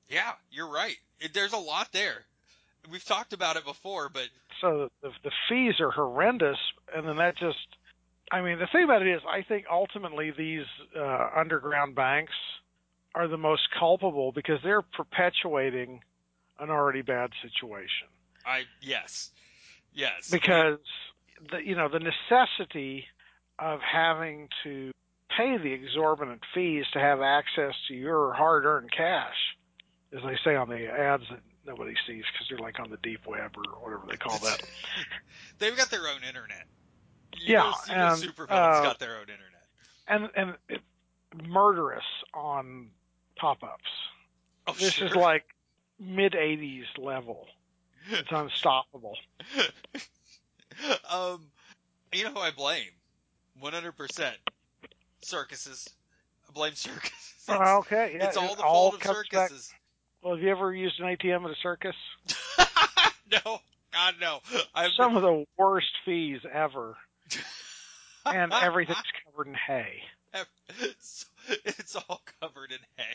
[0.09, 0.97] Yeah, you're right.
[1.21, 2.25] It, there's a lot there.
[2.91, 4.29] We've talked about it before, but
[4.61, 6.59] So the the fees are horrendous,
[6.95, 7.59] and then that just.
[8.33, 10.65] I mean, the thing about it is, I think ultimately these
[10.97, 12.33] uh, underground banks
[13.15, 16.01] are the most culpable because they're perpetuating
[16.59, 18.09] an already bad situation.
[18.47, 19.31] I yes,
[19.93, 20.31] yes.
[20.31, 20.79] because
[21.51, 23.07] the you know the necessity
[23.59, 24.93] of having to
[25.37, 29.35] pay the exorbitant fees to have access to your hard-earned cash,
[30.17, 33.27] as they say on the ads that nobody sees because they're like on the deep
[33.27, 34.61] web or whatever they call that.
[35.59, 36.67] They've got their own internet.
[37.39, 39.67] You Yeah, know, you and, uh, got their own internet.
[40.09, 40.81] and and it,
[41.49, 42.91] murderous on
[43.37, 43.83] pop-ups.
[44.67, 45.09] Oh, This sure.
[45.09, 45.45] is like
[45.99, 47.47] mid '80s level.
[48.11, 49.17] It's unstoppable.
[51.11, 51.51] um,
[52.13, 52.91] you know who I blame?
[53.59, 54.37] One hundred percent.
[55.25, 55.89] Circuses.
[56.49, 57.31] I blame circuses.
[57.47, 59.71] Oh, okay, yeah, it's all the all fault of comes back- circuses.
[60.23, 61.95] Well, have you ever used an ATM at a circus?
[63.31, 63.61] no,
[63.93, 64.39] God no.
[64.75, 66.97] I've some of the worst fees ever,
[68.25, 70.01] and everything's covered in hay.
[70.81, 71.27] it's,
[71.67, 73.15] it's all covered in hay.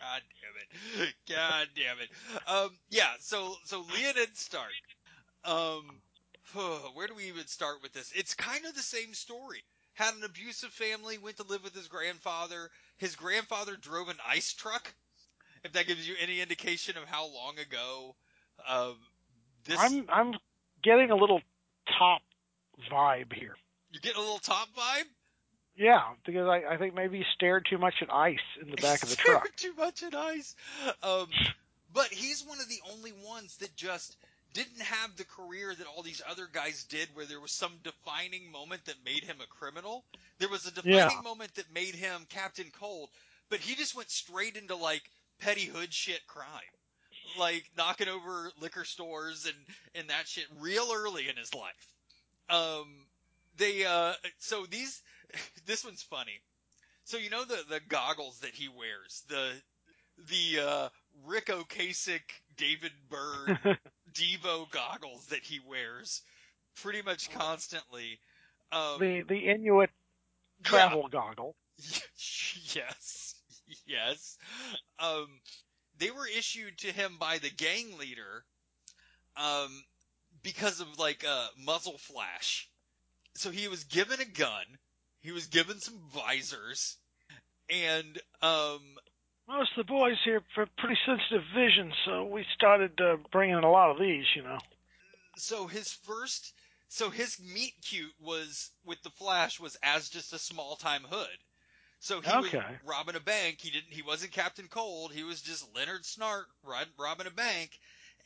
[0.00, 1.14] God damn it.
[1.28, 2.10] God damn it.
[2.48, 4.72] Um, yeah, so, so Leonard Snart.
[5.44, 6.00] Um,
[6.94, 8.12] where do we even start with this?
[8.14, 9.62] It's kind of the same story.
[9.94, 12.70] Had an abusive family, went to live with his grandfather.
[12.96, 14.92] His grandfather drove an ice truck.
[15.62, 18.14] If that gives you any indication of how long ago,
[18.68, 18.96] um,
[19.64, 20.34] this, I'm I'm
[20.82, 21.40] getting a little
[21.98, 22.22] top
[22.90, 23.56] vibe here.
[23.92, 25.04] you get a little top vibe?
[25.76, 29.02] Yeah, because I, I think maybe he stared too much at ice in the back
[29.02, 29.56] of the Stared truck.
[29.56, 30.54] Too much at ice.
[31.02, 31.26] Um,
[31.92, 34.16] but he's one of the only ones that just
[34.54, 38.50] didn't have the career that all these other guys did, where there was some defining
[38.50, 40.04] moment that made him a criminal.
[40.38, 41.22] There was a defining Yeah.
[41.22, 43.10] moment that made him Captain Cold,
[43.50, 45.02] but he just went straight into like
[45.40, 46.48] petty hood shit crime.
[47.38, 49.56] Like knocking over liquor stores and,
[49.94, 51.92] and that shit real early in his life.
[52.48, 53.06] Um,
[53.56, 55.02] they, uh, so these,
[55.66, 56.40] this one's funny.
[57.04, 59.52] So you know the the goggles that he wears, the
[60.28, 60.88] the uh,
[61.26, 62.22] Ric Ocasek,
[62.56, 63.58] David Byrne,
[64.14, 66.22] Devo goggles that he wears
[66.82, 68.18] pretty much constantly.
[68.72, 69.90] Um, the the Inuit
[70.62, 71.54] travel goggle.
[72.74, 73.34] yes,
[73.86, 74.38] yes.
[74.98, 75.26] Um,
[75.98, 78.44] they were issued to him by the gang leader,
[79.36, 79.84] um,
[80.42, 82.68] because of like uh, muzzle flash.
[83.34, 84.64] So he was given a gun.
[85.20, 86.96] He was given some visors,
[87.70, 88.80] and um,
[89.46, 93.70] Most of the boys here have pretty sensitive vision, so we started uh, bringing a
[93.70, 94.24] lot of these.
[94.34, 94.58] You know.
[95.36, 96.54] so his first,
[96.88, 101.38] so his meet cute was with the Flash was as just a small time hood.
[102.00, 103.60] So he was robbing a bank.
[103.60, 103.92] He didn't.
[103.92, 105.12] He wasn't Captain Cold.
[105.12, 106.44] He was just Leonard Snart
[106.98, 107.70] robbing a bank,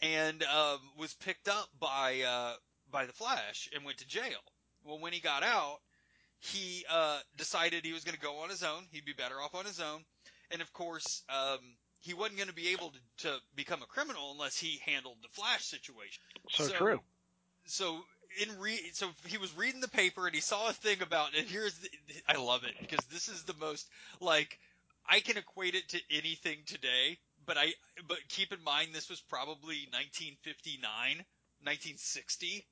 [0.02, 2.54] and um, was picked up by uh,
[2.90, 4.40] by the Flash and went to jail.
[4.84, 5.78] Well, when he got out,
[6.40, 8.84] he uh, decided he was going to go on his own.
[8.90, 10.04] He'd be better off on his own.
[10.50, 11.58] And of course, um,
[12.00, 15.28] he wasn't going to be able to, to become a criminal unless he handled the
[15.28, 16.22] Flash situation.
[16.50, 17.00] So, true.
[17.66, 17.98] So
[18.40, 21.46] in re so he was reading the paper and he saw a thing about and
[21.48, 21.88] here's the,
[22.28, 23.88] I love it because this is the most
[24.20, 24.58] like
[25.08, 27.72] I can equate it to anything today, but I
[28.06, 32.66] but keep in mind this was probably 1959, 1960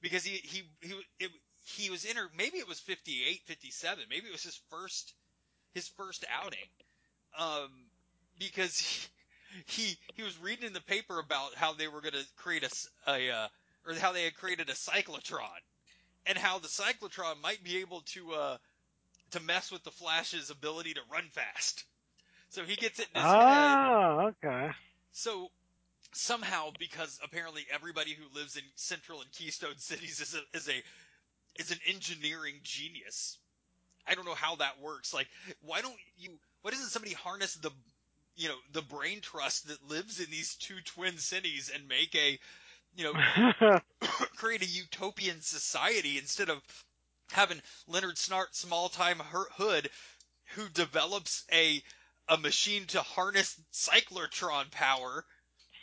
[0.00, 1.30] because he he he it,
[1.76, 5.14] he was in maybe it was 58, 57, maybe it was his first
[5.74, 6.68] his first outing.
[7.38, 7.70] Um
[8.38, 9.08] because he,
[9.66, 13.10] he he was reading in the paper about how they were going to create a,
[13.10, 13.48] a uh,
[13.86, 15.60] or how they had created a cyclotron,
[16.26, 18.56] and how the cyclotron might be able to uh,
[19.32, 21.84] to mess with the Flash's ability to run fast.
[22.50, 23.38] So he gets it in his head.
[23.40, 24.70] Ah, okay.
[25.12, 25.50] So
[26.12, 30.82] somehow, because apparently everybody who lives in Central and Keystone cities is a is a
[31.60, 33.38] is an engineering genius.
[34.06, 35.14] I don't know how that works.
[35.14, 35.28] Like,
[35.62, 36.30] why don't you?
[36.64, 37.70] Why doesn't somebody harness the
[38.36, 42.38] you know the brain trust that lives in these two twin cities and make a
[42.96, 43.80] you know
[44.36, 46.62] create a utopian society instead of
[47.32, 49.90] having Leonard Snart small time hood
[50.54, 51.82] who develops a
[52.28, 55.26] a machine to harness cyclotron power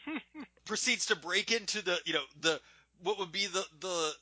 [0.65, 2.59] proceeds to break into the you know the
[3.03, 4.15] what would be the the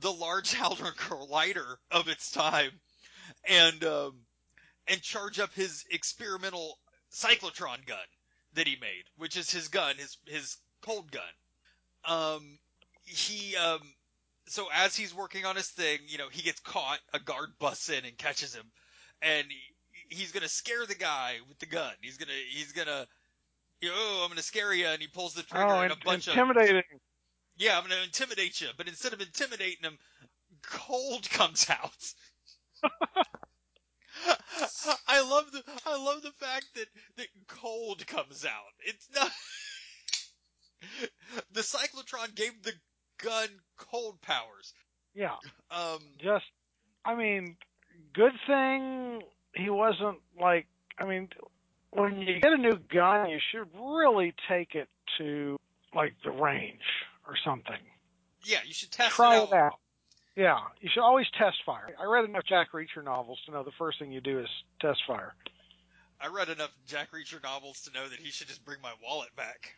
[0.00, 2.80] the large hadron collider of its time.
[3.46, 4.14] And um
[4.88, 6.78] and charge up his experimental
[7.12, 7.98] cyclotron gun
[8.54, 11.22] that he made, which is his gun, his his cold gun.
[12.04, 12.58] Um,
[13.04, 13.80] he um,
[14.46, 16.98] so as he's working on his thing, you know, he gets caught.
[17.14, 18.64] A guard busts in and catches him,
[19.20, 21.92] and he, he's gonna scare the guy with the gun.
[22.00, 23.06] He's gonna he's gonna,
[23.80, 25.96] you know, oh, I'm gonna scare you, and he pulls the trigger, oh, and a
[26.04, 26.76] bunch intimidating.
[26.76, 27.00] of
[27.56, 28.68] yeah, I'm gonna intimidate you.
[28.76, 29.98] But instead of intimidating him,
[30.62, 32.12] cold comes out.
[35.08, 38.72] I love the I love the fact that that cold comes out.
[38.80, 39.30] It's not
[41.52, 42.72] the cyclotron gave the
[43.22, 44.72] gun cold powers.
[45.14, 45.36] Yeah.
[45.70, 45.98] Um.
[46.18, 46.44] Just,
[47.04, 47.56] I mean,
[48.14, 49.22] good thing
[49.54, 50.66] he wasn't like.
[50.98, 51.28] I mean,
[51.90, 55.58] when you get a new gun, you should really take it to
[55.94, 56.80] like the range
[57.26, 57.78] or something.
[58.44, 59.48] Yeah, you should test Try it out.
[59.48, 59.72] it out.
[60.36, 61.94] Yeah, you should always test fire.
[62.00, 64.48] I read enough Jack Reacher novels to know the first thing you do is
[64.80, 65.34] test fire.
[66.20, 69.28] I read enough Jack Reacher novels to know that he should just bring my wallet
[69.36, 69.74] back.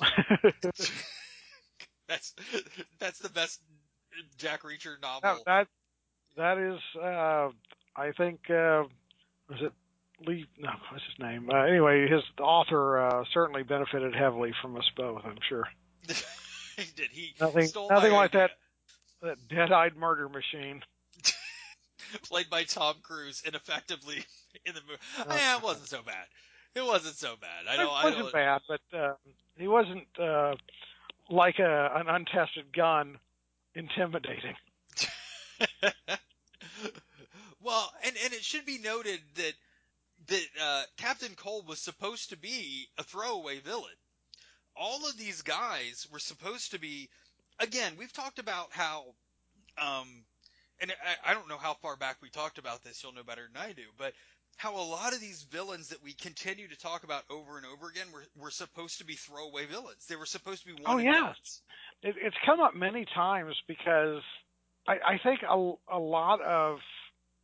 [2.06, 2.34] that's
[2.98, 3.60] that's the best
[4.38, 5.42] Jack Reacher novel.
[5.44, 5.66] that, that
[6.36, 7.50] that is, uh,
[7.96, 8.84] I think, uh,
[9.48, 9.72] was it
[10.26, 10.46] Lee?
[10.58, 11.50] No, what's his name?
[11.50, 15.22] Uh, anyway, his author uh, certainly benefited heavily from us both.
[15.24, 15.66] I'm sure.
[16.06, 17.10] he did.
[17.10, 18.48] He Nothing, stole nothing like idea.
[18.48, 18.50] that.
[19.22, 20.82] That dead-eyed murder machine.
[22.22, 24.24] Played by Tom Cruise ineffectively
[24.64, 25.00] in the movie.
[25.18, 25.34] Oh.
[25.34, 26.26] yeah, it wasn't so bad.
[26.74, 27.66] It wasn't so bad.
[27.68, 27.86] I don't.
[27.86, 29.14] it wasn't don't, bad, but uh,
[29.56, 30.54] he wasn't uh,
[31.28, 33.18] like a, an untested gun,
[33.74, 34.54] intimidating.
[37.60, 39.52] well, and and it should be noted that
[40.28, 43.96] that uh, Captain Cold was supposed to be a throwaway villain.
[44.76, 47.08] All of these guys were supposed to be.
[47.60, 49.04] Again, we've talked about how,
[49.78, 50.24] um,
[50.80, 53.02] and I, I don't know how far back we talked about this.
[53.02, 54.14] You'll know better than I do, but
[54.56, 57.88] how a lot of these villains that we continue to talk about over and over
[57.88, 60.06] again were, were supposed to be throwaway villains.
[60.06, 61.32] They were supposed to be one Oh, yeah.
[62.02, 64.22] It, it's come up many times because
[64.86, 66.78] I, I think a, a lot of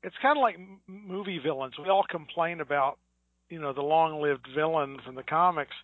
[0.03, 0.57] it's kind of like
[0.87, 1.75] movie villains.
[1.79, 2.99] We all complain about
[3.49, 5.75] you know the long-lived villains in the comics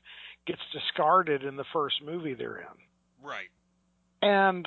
[0.47, 3.49] gets discarded in the first movie they're in, Right.
[4.23, 4.67] And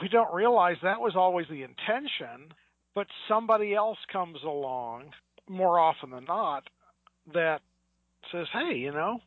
[0.00, 2.54] we don't realize that was always the intention.
[2.94, 5.12] But somebody else comes along
[5.48, 6.64] more often than not
[7.32, 7.60] that
[8.30, 9.20] says, "Hey, you know,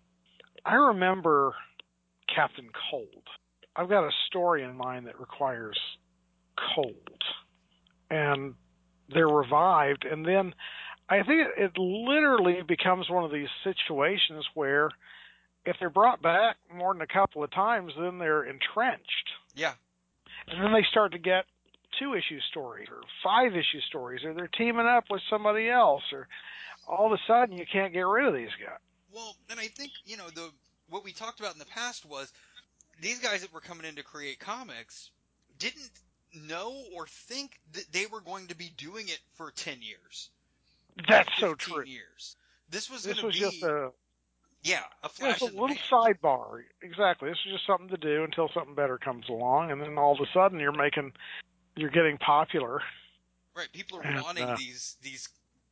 [0.65, 1.55] I remember
[2.33, 3.27] Captain Cold."
[3.75, 5.77] I've got a story in mind that requires
[6.75, 7.23] cold.
[8.09, 8.55] And
[9.09, 10.05] they're revived.
[10.05, 10.53] And then
[11.09, 14.89] I think it, it literally becomes one of these situations where
[15.65, 19.29] if they're brought back more than a couple of times, then they're entrenched.
[19.55, 19.73] Yeah.
[20.47, 21.45] And then they start to get
[21.99, 26.27] two issue stories or five issue stories, or they're teaming up with somebody else, or
[26.87, 28.79] all of a sudden you can't get rid of these guys.
[29.13, 30.49] Well, and I think you know the
[30.89, 32.31] what we talked about in the past was
[33.01, 35.09] these guys that were coming in to create comics
[35.57, 35.89] didn't
[36.47, 40.29] know or think that they were going to be doing it for ten years.
[41.07, 41.85] That's so true.
[41.85, 42.35] Years.
[42.69, 43.91] This was This going was to be just a
[44.65, 46.61] yeah a flash Just a little sidebar.
[46.81, 47.29] Exactly.
[47.29, 50.19] This is just something to do until something better comes along, and then all of
[50.19, 51.13] a sudden you're making
[51.77, 52.81] you're getting popular.
[53.55, 53.71] Right.
[53.71, 55.29] People are And, wanting uh, these these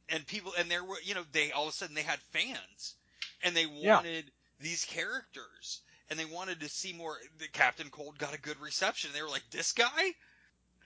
[0.09, 2.95] and people and there were you know they all of a sudden they had fans
[3.43, 3.95] and they Yeah.
[3.97, 7.17] wanted these characters and they wanted to see more.
[7.39, 9.11] The Captain Cold got a good reception.
[9.13, 10.13] They were like, this guy,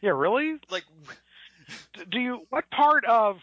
[0.01, 0.59] Yeah, really?
[0.69, 0.85] like,
[2.09, 2.45] Do you?
[2.49, 3.37] What part of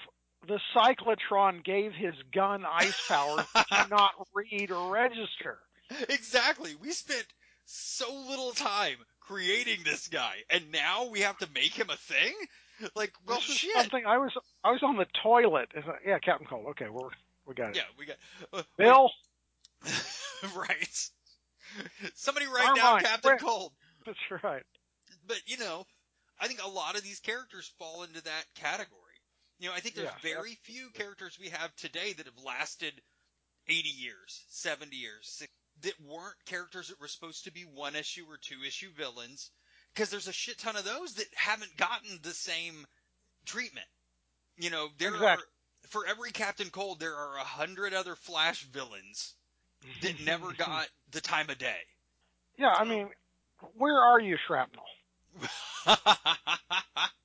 [0.46, 5.58] the cyclotron gave his gun ice power to not read or register?
[6.08, 6.74] exactly.
[6.80, 7.26] We spent
[7.66, 12.34] so little time creating this guy, and now we have to make him a thing.
[12.94, 13.74] Like, well, shit.
[13.76, 14.32] something I was
[14.64, 15.68] I was on the toilet.
[16.04, 16.66] Yeah, Captain Cold.
[16.70, 17.08] Okay, we're
[17.46, 17.76] we got it.
[17.76, 18.16] Yeah, we got
[18.52, 19.10] uh, Bill,
[20.56, 21.08] right.
[22.14, 23.40] Somebody write Our down mind, Captain quick.
[23.40, 23.72] Cold.
[24.06, 24.62] that's right.
[25.26, 25.86] but you know,
[26.40, 29.03] I think a lot of these characters fall into that category.
[29.58, 33.00] You know, I think there's Yeah, very few characters we have today that have lasted
[33.68, 35.42] 80 years, 70 years,
[35.82, 39.50] that weren't characters that were supposed to be one issue or two issue villains.
[39.94, 42.86] Because there's a shit ton of those that haven't gotten the same
[43.46, 43.86] treatment.
[44.56, 45.26] You know, there Exactly.
[45.26, 45.44] are
[45.88, 49.34] for every Captain Cold, there are a hundred other Flash villains
[50.00, 51.80] that never got the time of day.
[52.58, 53.10] Yeah, I mean,
[53.74, 54.84] where are you, Shrapnel?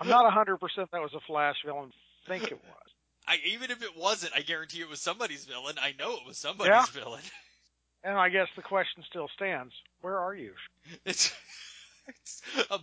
[0.00, 0.58] I'm not 100%
[0.92, 1.92] that was a Flash villain.
[2.26, 2.92] think it was.
[3.28, 5.76] I even if it wasn't, I guarantee it was somebody's villain.
[5.80, 6.84] I know it was somebody's Yeah.
[6.92, 7.22] villain.
[8.02, 10.54] And I guess the question still stands: Where are you?
[11.04, 11.30] It's,
[12.08, 12.80] it's a,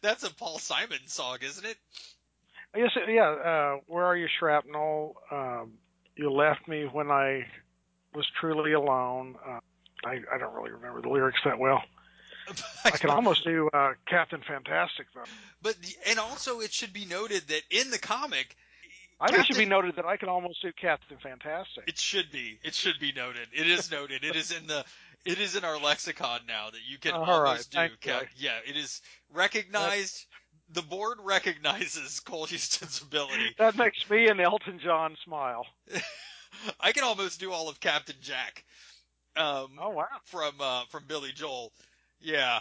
[0.00, 1.76] that's a Paul Simon song, isn't it?
[2.74, 3.28] Yes, yeah.
[3.32, 5.14] Uh, where are you, Shrapnel?
[5.30, 5.72] Um,
[6.16, 7.46] you left me when I
[8.14, 9.34] was truly alone.
[9.46, 9.58] Uh,
[10.06, 11.82] I, I don't really remember the lyrics that well.
[12.84, 15.24] I can almost do uh, Captain Fantastic though.
[15.62, 15.76] But
[16.08, 18.56] and also it should be noted that in the comic,
[19.20, 21.84] I think it should be noted that I can almost do Captain Fantastic.
[21.86, 22.58] It should be.
[22.62, 23.48] It should be noted.
[23.52, 24.24] It is noted.
[24.24, 24.84] It is in the.
[25.24, 27.96] It is in our lexicon now that you can All almost right, do.
[28.08, 30.26] Cap- yeah, it is recognized.
[30.72, 33.54] The board recognizes Cole Houston's ability.
[33.58, 35.66] That makes me and Elton John smile.
[36.80, 38.64] I can almost do all of Captain Jack.
[39.36, 40.06] Um, Oh wow!
[40.24, 41.72] from uh, from Billy Joel.
[42.20, 42.60] Yeah,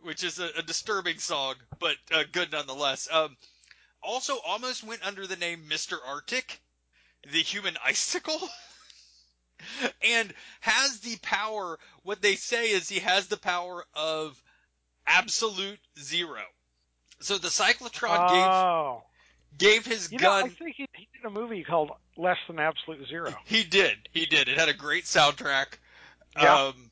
[0.00, 3.08] which is a, a disturbing song, but uh, good nonetheless.
[3.10, 3.36] Um,
[4.02, 6.60] also, almost went under the name Mister Arctic,
[7.30, 8.40] the human icicle,
[10.06, 11.78] and has the power.
[12.02, 14.40] What they say is he has the power of
[15.06, 16.40] absolute zero.
[17.20, 19.02] So the cyclotron Oh,
[19.58, 22.58] gave gave his you know, I think he, he did a movie called Less Than
[22.58, 23.34] Absolute Zero.
[23.44, 23.96] he did.
[24.12, 24.48] He did.
[24.48, 25.78] It had a great soundtrack.
[26.36, 26.66] Yeah.
[26.68, 26.89] Um,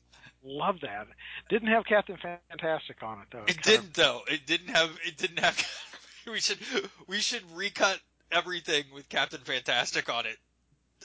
[0.51, 1.05] Love that.
[1.47, 3.43] Didn't have Captain Fantastic on it though.
[3.47, 4.21] It of- didn't though.
[4.27, 4.89] It didn't have.
[5.05, 5.55] It didn't have.
[6.31, 6.57] we should.
[7.07, 7.99] We should recut
[8.31, 10.37] everything with Captain Fantastic on it.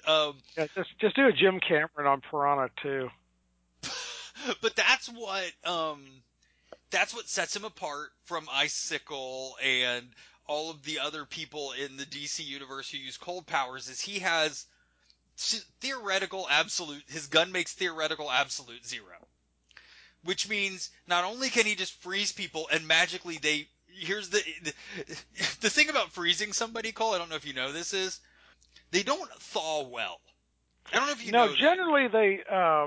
[0.09, 3.11] Um, Yeah, just just do a Jim Cameron on Piranha too.
[4.63, 5.53] but that's what.
[5.65, 6.03] Um,
[6.91, 10.07] that's what sets him apart from Icicle and
[10.47, 13.91] all of the other people in the DC universe who use cold powers.
[13.91, 14.65] Is he has
[15.37, 17.03] theoretical absolute.
[17.09, 19.24] His gun makes theoretical absolute zero.
[20.25, 24.73] Which means not only can he just freeze people and magically they here's the the,
[25.61, 28.21] the thing about freezing somebody Cole I don't know if you know this is
[28.91, 30.21] they don't thaw well.
[30.93, 31.59] I don't know if you no, know that.
[31.59, 32.87] generally they uh,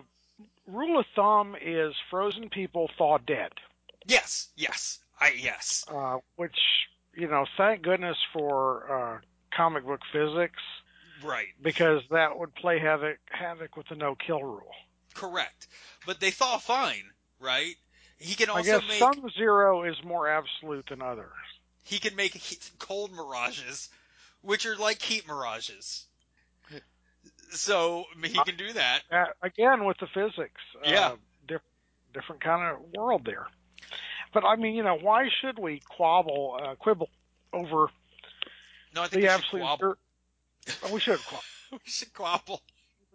[0.67, 3.51] rule of thumb is frozen people thaw dead,
[4.05, 4.99] Yes, yes.
[5.19, 5.85] I yes.
[5.91, 6.57] uh, which
[7.15, 9.19] you know, thank goodness for uh,
[9.55, 10.61] comic book physics
[11.23, 11.47] Right.
[11.61, 14.71] because that would play havoc havoc with the no kill rule.
[15.15, 15.67] Correct.
[16.05, 17.09] But they thaw fine,
[17.39, 17.75] right?
[18.17, 21.31] He can also I guess make some zero is more absolute than others.
[21.83, 22.39] he can make
[22.79, 23.89] cold mirages,
[24.41, 26.05] which are like heat mirages.
[27.51, 29.01] So he can do that.
[29.11, 31.07] Uh, again, with the physics, Yeah.
[31.11, 31.15] uh,
[31.47, 31.61] diff-
[32.13, 33.47] different kind of world there.
[34.33, 37.09] But I mean, you know, why should we quabble, uh, quibble
[37.53, 37.89] over
[38.93, 39.61] No, I think the we absolute?
[39.61, 39.77] quabble.
[39.79, 39.95] Zero,
[40.83, 42.61] oh, we should quabble we should quabble.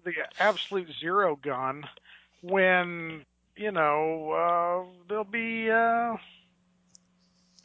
[0.05, 1.87] the absolute zero gun
[2.41, 3.27] when
[3.57, 6.17] you know uh, there'll be uh,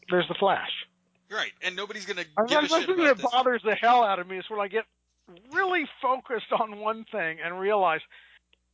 [0.09, 0.71] there's the flash.
[1.29, 3.31] Right, and nobody's gonna I give a mean, shit about that this.
[3.31, 4.85] bothers the hell out of me is when I get
[5.51, 7.99] really focused on one thing and realize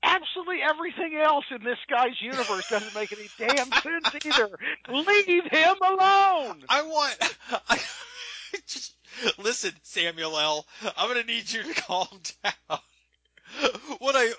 [0.04, 4.50] absolutely everything else in this guy's universe doesn't make any damn sense either.
[4.90, 6.64] Leave him alone.
[6.70, 7.18] I want.
[7.70, 7.80] I,
[8.68, 8.96] just
[9.40, 10.66] listen, Samuel L.
[10.98, 12.08] I'm gonna need you to calm
[12.44, 12.80] down.
[14.00, 14.32] What I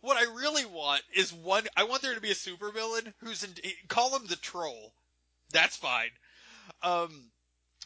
[0.00, 1.66] what I really want is one.
[1.76, 3.50] I want there to be a supervillain who's in.
[3.88, 4.92] Call him the troll.
[5.52, 6.10] That's fine.
[6.82, 7.30] Um,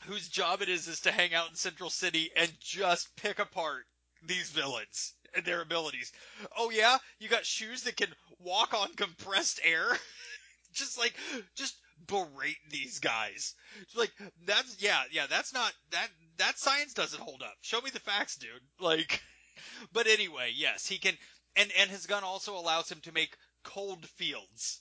[0.05, 3.85] whose job it is is to hang out in Central City and just pick apart
[4.27, 6.13] these villains and their abilities.
[6.57, 9.87] Oh yeah, you got shoes that can walk on compressed air.
[10.73, 11.15] just like
[11.55, 13.55] just berate these guys.
[13.95, 14.13] Like
[14.47, 16.09] that's yeah, yeah, that's not that
[16.39, 17.55] that science doesn't hold up.
[17.61, 18.51] Show me the facts, dude.
[18.81, 19.23] Like
[19.93, 21.17] but anyway, yes, he can
[21.57, 24.81] and and his gun also allows him to make cold fields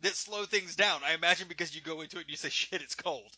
[0.00, 1.00] that slow things down.
[1.04, 3.30] I imagine because you go into it and you say shit, it's cold.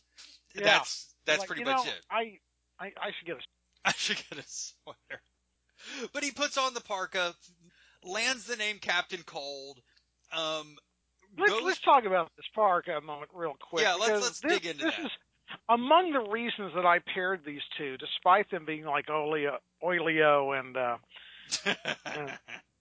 [0.55, 0.63] Yeah.
[0.63, 2.01] That's that's like, pretty you much know, it.
[2.09, 2.39] I,
[2.79, 3.39] I I should get a
[3.85, 5.21] I should get a sweater.
[6.13, 7.35] But he puts on the parka,
[8.03, 9.79] lands the name Captain Cold.
[10.35, 10.75] Um,
[11.37, 13.83] Let's, goes let's talk about this parka a moment real quick.
[13.83, 15.05] Yeah, let's- let's this, dig into this that.
[15.05, 15.11] is
[15.69, 20.77] among the reasons that I paired these two, despite them being like Olio, Oilio and
[20.77, 20.97] uh,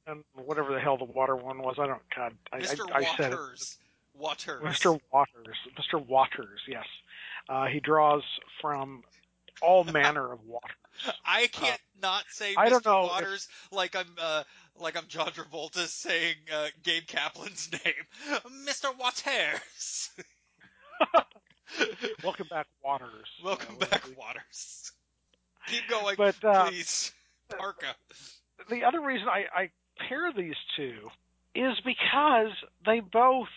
[0.07, 1.77] and whatever the hell the water one was.
[1.79, 2.03] I don't.
[2.15, 2.91] God, I, Mr.
[2.93, 3.37] I, I said it.
[3.39, 3.79] Waters.
[4.17, 4.63] Waters.
[4.63, 5.01] Mr.
[5.13, 5.57] Waters.
[5.79, 6.07] Mr.
[6.07, 6.61] Waters.
[6.69, 6.85] Yes,
[7.49, 8.23] uh, he draws
[8.61, 9.03] from
[9.63, 10.75] all manner of water.
[11.27, 12.71] I can't not say Uh, I Mr.
[12.71, 14.43] don't know if- Waters like I'm uh
[14.79, 18.97] like I'm John Travolta saying uh, Gabe Kaplan's name, Mr.
[18.99, 20.11] Waters.
[22.23, 23.29] Welcome back, Waters.
[23.43, 24.93] Welcome Uh, back, Waters.
[25.67, 27.13] Keep going, But uh, please.
[27.49, 27.87] Parka.
[28.71, 29.71] The other reason I, I
[30.09, 31.11] pair these two
[31.55, 32.53] is because
[32.85, 33.49] they both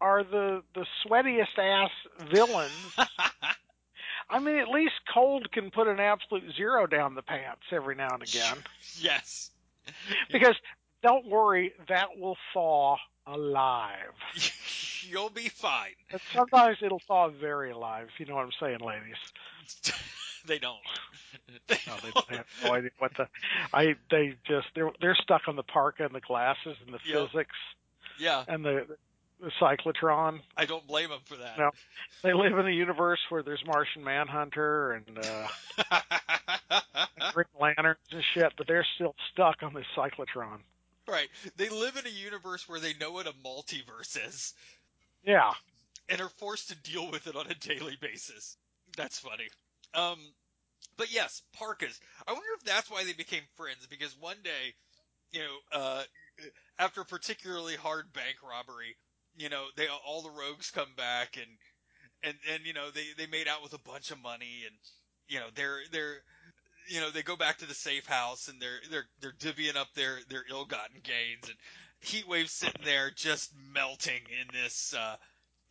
[0.00, 1.90] are the the sweatiest ass
[2.30, 2.70] villains.
[4.28, 8.14] I mean, at least Cold can put an absolute zero down the pants every now
[8.14, 8.56] and again.
[9.00, 9.50] yes.
[10.32, 10.56] Because
[11.04, 14.14] don't worry, that will thaw alive.
[15.02, 15.94] You'll be fine.
[16.10, 18.08] But sometimes it'll thaw very alive.
[18.12, 19.94] if You know what I'm saying, ladies?
[20.46, 20.78] They don't.
[21.68, 23.26] No, they don't have no idea what the.
[23.72, 27.30] I they just they're they're stuck on the parka and the glasses and the Yep.
[27.30, 27.56] physics
[28.18, 28.86] yeah, and the
[29.40, 30.40] the cyclotron.
[30.56, 31.58] I don't blame them for that.
[31.58, 31.70] No.
[32.22, 36.80] They live in a universe where there's Martian Manhunter and uh,
[37.34, 40.60] Green Lanterns and shit, but they're still stuck on this cyclotron.
[41.06, 41.28] right.
[41.56, 44.54] They live in a universe where they know what a multiverse is
[45.24, 45.52] Yeah,
[46.08, 48.56] and are forced to deal with it on a daily basis.
[48.96, 49.48] That's funny.
[49.96, 50.18] Um,
[50.96, 51.98] but yes, parkas.
[52.26, 54.74] I wonder if that's why they became friends because one day,
[55.32, 56.02] you know, uh,
[56.78, 58.96] after a particularly hard bank robbery,
[59.36, 61.50] you know, they all the rogues come back and
[62.22, 64.74] and and you know they they made out with a bunch of money and
[65.28, 66.16] you know they're they're
[66.88, 69.88] you know they go back to the safe house and they're they're they're divvying up
[69.94, 71.56] their their ill-gotten gains and
[72.00, 75.16] Heatwave's sitting there just melting in this uh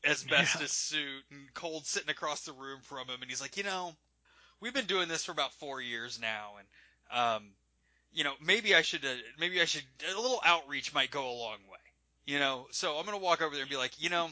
[0.07, 3.93] asbestos suit and Cold sitting across the room from him and he's like, "You know,
[4.65, 6.67] we've been doing this for about 4 years now and
[7.37, 7.43] um
[8.11, 11.35] you know, maybe I should uh, maybe I should a little outreach might go a
[11.35, 11.77] long way."
[12.25, 14.29] You know, so I'm going to walk over there and be like, "You know,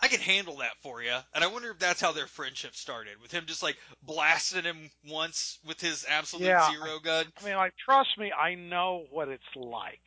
[0.00, 1.16] I can handle that for you.
[1.34, 4.90] And I wonder if that's how their friendship started, with him just like blasting him
[5.08, 6.70] once with his absolute Yeah.
[6.70, 7.32] zero gun.
[7.40, 10.06] I mean, like trust me, I know what it's like.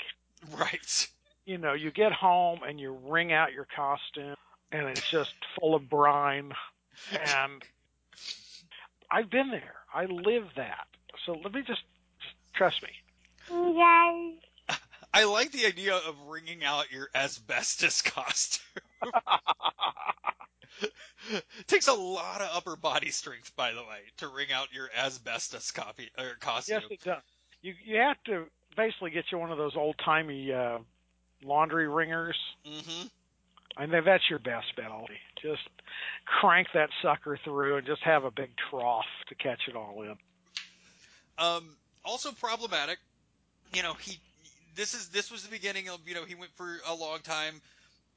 [0.52, 1.08] Right.
[1.46, 4.36] You know, you get home and you wring out your costume,
[4.72, 6.54] and it's just full of brine,
[7.12, 7.64] and
[9.12, 9.76] I've been there.
[9.94, 10.88] I live that.
[11.26, 11.82] So let me just,
[12.22, 12.90] just trust me.
[13.50, 14.40] Yay.
[15.14, 18.82] I like the idea of wringing out your asbestos costume.
[21.68, 25.72] takes a lot of upper body strength, by the way, to wring out your asbestos
[25.72, 26.82] copy or costume.
[26.82, 27.24] Yes, it does.
[27.62, 28.46] You you have to
[28.76, 30.80] basically get you one of those old timey uh,
[31.44, 32.38] laundry wringers.
[32.66, 33.08] hmm
[33.78, 34.90] I think that's your best bet.
[34.90, 35.18] Aldi.
[35.42, 35.62] Just
[36.26, 40.16] crank that sucker through and just have a big trough to catch it all in.
[41.38, 42.98] Um, also problematic.
[43.74, 44.20] You know, he
[44.76, 47.62] this is this was the beginning of you know he went for a long time.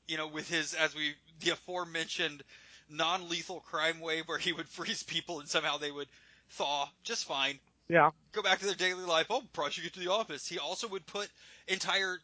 [0.07, 2.43] You know, with his as we the aforementioned
[2.89, 6.09] non-lethal crime wave where he would freeze people and somehow they would
[6.51, 7.59] thaw just fine.
[7.89, 8.11] Yeah.
[8.33, 9.27] Go back to their daily life.
[9.31, 10.47] Oh, probably should get to the office.
[10.47, 11.29] He also would put
[11.69, 12.19] entire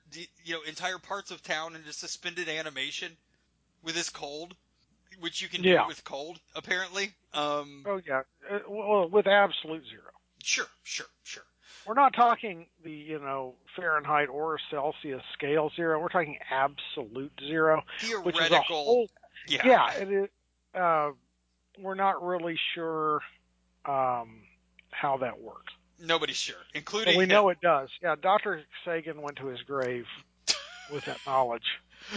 [0.45, 3.17] you know entire parts of town into suspended animation
[3.87, 4.55] with his cold,
[5.21, 5.83] which you can Yeah.
[5.85, 7.15] do with cold apparently.
[7.33, 8.23] Um, Oh yeah.
[8.51, 10.11] Uh, well, with absolute zero.
[10.43, 11.45] sure, sure, sure.
[11.87, 16.01] We're not talking the you know Fahrenheit or Celsius scale zero.
[16.01, 17.83] We're talking absolute zero,
[18.23, 18.85] which is a Theoretical.
[18.85, 19.11] whole.
[19.47, 19.63] yeah.
[19.65, 19.93] Yeah.
[19.95, 20.29] It is.
[20.75, 21.11] Uh,
[21.79, 23.21] we're not really sure
[23.87, 24.43] um,
[24.91, 25.73] how that works.
[26.01, 27.29] Nobody's sure, including But we him.
[27.31, 27.89] know it does.
[28.03, 28.63] Yeah, Dr.
[28.85, 30.07] Sagan went to his grave
[30.93, 31.65] with that knowledge.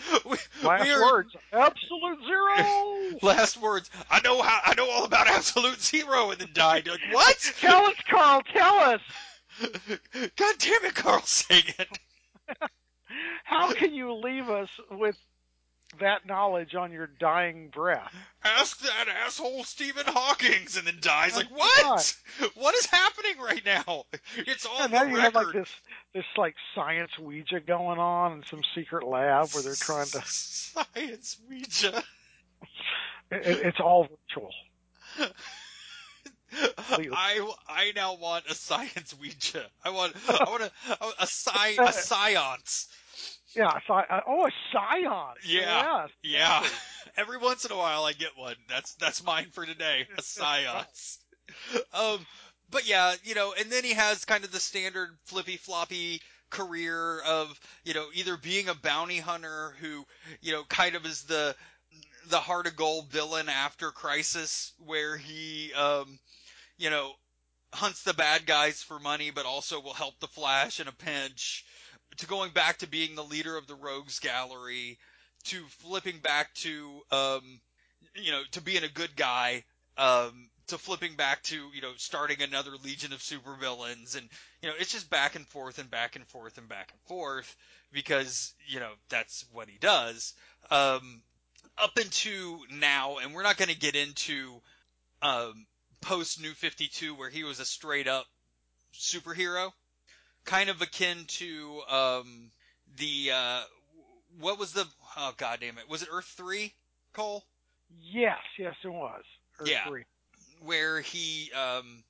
[0.24, 3.18] we, Last we are- words, absolute zero.
[3.22, 3.90] Last words.
[4.10, 4.60] I know how.
[4.64, 6.86] I know all about absolute zero, and then died.
[6.86, 7.52] You're like what?
[7.60, 8.42] tell us, Carl.
[8.52, 9.00] Tell us.
[10.36, 11.86] God damn it, Carl Sagan.
[13.44, 15.16] How can you leave us with
[16.00, 18.12] that knowledge on your dying breath.
[18.44, 21.36] Ask that asshole Stephen Hawking's, and then dies.
[21.36, 22.16] Like what?
[22.54, 24.04] What is happening right now?
[24.36, 25.68] It's all And now you have like this
[26.14, 30.22] this like science Ouija going on in some secret lab where they're trying to.
[30.24, 32.02] science Ouija.
[33.30, 34.50] It, it- it's all virtual.
[36.54, 39.64] I I now want a science Ouija.
[39.84, 40.70] I want I want a
[41.20, 42.88] a sci a science.
[43.54, 43.78] Yeah.
[44.26, 45.34] Oh, a scion.
[45.44, 46.06] Yeah.
[46.06, 46.66] Yes, Yeah.
[47.16, 48.56] Every once in a while I get one.
[48.68, 50.06] That's that's mine for today.
[50.16, 51.18] A science.
[51.92, 52.24] Um
[52.70, 57.20] but yeah, you know, and then he has kind of the standard flippy floppy career
[57.20, 60.04] of, you know, either being a bounty hunter who,
[60.40, 61.54] you know, kind of is the
[62.28, 66.18] the heart of gold villain after Crisis where he um
[66.78, 67.12] you know
[67.74, 71.64] hunts the bad guys for money but also will help the Flash in a pinch
[72.18, 74.98] to going back to being the leader of the rogues gallery
[75.44, 77.60] to flipping back to um
[78.14, 79.64] you know to being a good guy
[79.98, 84.28] um to flipping back to you know starting another legion of supervillains and
[84.62, 87.56] you know it's just back and forth and back and forth and back and forth
[87.92, 90.34] because you know that's what he does.
[90.70, 91.22] Um
[91.78, 94.60] up into now and we're not going to get into
[95.22, 95.66] um
[96.00, 98.26] post new 52 where he was a straight up
[98.94, 99.70] superhero
[100.44, 102.50] kind of akin to um
[102.96, 103.60] the uh
[104.40, 104.86] what was the
[105.16, 106.72] oh god damn it was it earth 3
[107.12, 107.44] cole
[108.00, 108.38] Yes.
[108.58, 109.22] Yes, it was.
[109.60, 109.86] Earth Yeah.
[109.86, 110.04] three.
[110.64, 112.04] where he um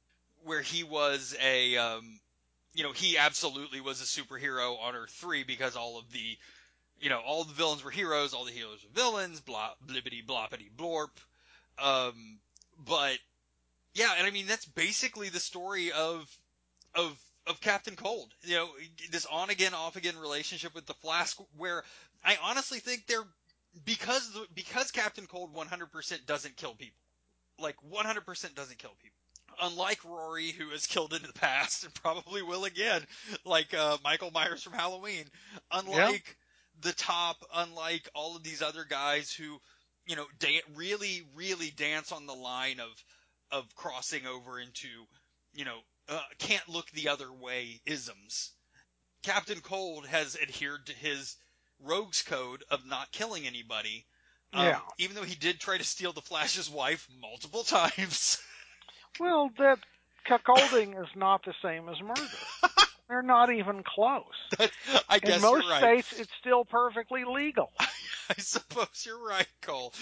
[0.45, 2.21] where he was a um
[2.75, 6.37] you know he absolutely was a superhero on earth 3 because all of the
[7.01, 10.71] you know all the villains were heroes all the heroes were villains blah blibbity bloppity
[10.77, 11.11] blorp
[11.79, 12.39] um
[12.87, 13.19] but
[13.95, 16.29] yeah and i mean that's basically the story of
[16.95, 18.33] of of Captain Cold.
[18.43, 18.69] You know,
[19.11, 21.83] this on again, off again relationship with the Flash, where
[22.25, 23.25] I honestly think they're
[23.85, 27.01] because the, because Captain Cold 100% doesn't kill people,
[27.59, 29.19] like 100% doesn't kill people.
[29.61, 33.03] Unlike Rory, who has killed in the past and probably will again,
[33.45, 35.25] like uh, Michael Myers from Halloween.
[35.71, 36.37] Unlike
[36.81, 39.59] the top, unlike all of these other guys who,
[40.07, 42.91] you know, da- really, really dance on the line of
[43.51, 44.89] of crossing over into,
[45.53, 45.79] you know,
[46.13, 48.53] uh, can't look the other way isms.
[49.23, 51.37] Captain Cold has adhered to his
[51.81, 54.07] rogues code of not killing anybody.
[54.53, 54.81] Um, Yeah.
[54.99, 58.39] Even though he did try to steal the Flash's wife multiple times.
[59.21, 59.79] Well, that
[60.29, 62.23] cuckolding is not the same as murder.
[63.09, 64.25] They're not even close.
[65.09, 65.81] I guess In most right.
[66.05, 67.71] states, it's still perfectly legal.
[68.31, 69.93] I suppose you're right, Cole.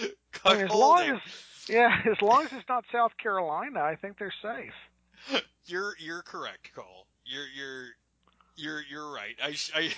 [0.45, 1.19] I mean, as long as
[1.69, 5.43] yeah, as long as it's not South Carolina, I think they're safe.
[5.71, 7.07] You're you're correct, Cole.
[7.25, 7.87] You're you're
[8.57, 9.37] you're you're right.
[9.43, 9.91] I, I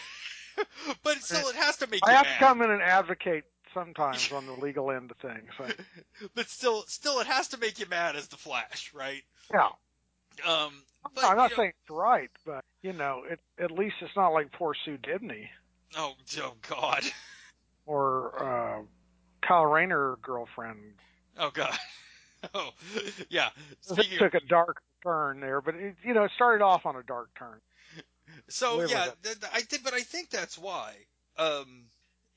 [1.03, 2.33] but still, it has to make I you have mad.
[2.35, 5.49] to come in and advocate sometimes on the legal end of things.
[5.57, 5.65] So,
[6.35, 9.23] but still, still, it has to make you mad as the Flash, right?
[9.51, 9.69] yeah,
[10.47, 10.73] Um,
[11.15, 14.15] but, I'm not you know- saying it's right, but you know, it, at least it's
[14.15, 15.49] not like poor Sue Dibney
[15.97, 17.03] Oh, oh God.
[17.87, 18.83] or uh,
[19.47, 20.95] Kyle Rayner girlfriend.
[21.39, 21.73] Oh God.
[22.55, 22.71] Oh,
[23.31, 23.51] yeah.
[23.97, 26.97] It took of, a dark turn there, but it, you know, it started off on
[26.97, 27.61] a dark turn.
[28.49, 30.95] so where yeah, th- th- I did, but I think that's why.
[31.39, 31.85] Um,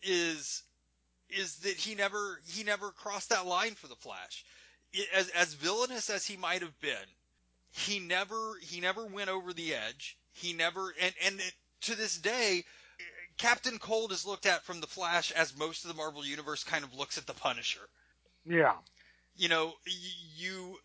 [0.04, 0.64] is
[1.30, 4.46] is that he never he never crossed that line for the Flash.
[4.96, 7.08] I- As as villainous as he might have been,
[7.72, 10.18] he never he never went over the edge.
[10.34, 12.64] He never and and it, to this day,
[13.38, 16.84] Captain Cold is looked at from the Flash as most of the Marvel universe kind
[16.84, 17.88] of looks at the Punisher.
[18.46, 18.76] Yeah,
[19.36, 19.94] you know, y-
[20.38, 20.78] you,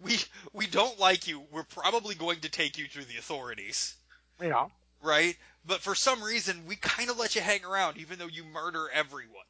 [0.00, 0.18] we,
[0.52, 1.42] we don't like you.
[1.50, 3.94] We're probably going to take you through the authorities,
[4.40, 4.66] yeah.
[5.02, 5.36] right?
[5.66, 8.88] But for some reason, we kind of let you hang around, even though you murder
[8.92, 9.44] everyone.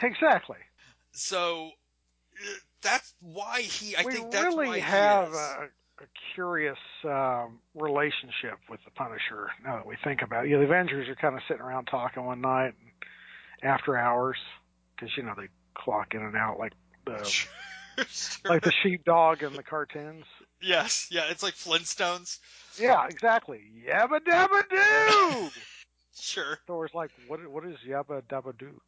[0.00, 0.58] Exactly.
[1.12, 1.70] So
[2.34, 3.96] uh, that's why he.
[3.96, 5.68] I we think that's really why have a,
[6.00, 9.50] a curious um, relationship with the Punisher.
[9.64, 12.24] Now that we think about it, yeah, the Avengers are kind of sitting around talking
[12.24, 12.74] one night
[13.62, 14.38] after hours
[14.94, 16.72] because you know they clock in and out like
[17.04, 17.18] the
[18.10, 18.38] Sure.
[18.50, 20.24] like the sheepdog in the cartoons.
[20.62, 22.38] yes, yeah, it's like Flintstones.
[22.78, 23.60] Yeah, exactly.
[23.88, 25.48] Yabba dabba doo.
[26.20, 26.58] Sure.
[26.66, 27.38] Thor's like, what?
[27.48, 28.80] What is yabba dabba doo?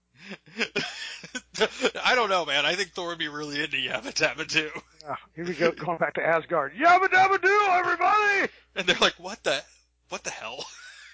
[2.04, 2.64] I don't know, man.
[2.66, 4.70] I think Thor would be really into Yabba Dabba Doo.
[5.02, 6.72] Yeah, here we go, going back to Asgard.
[6.74, 8.52] Yabba dabba doo, everybody.
[8.76, 9.62] And they're like, what the,
[10.08, 10.64] what the hell?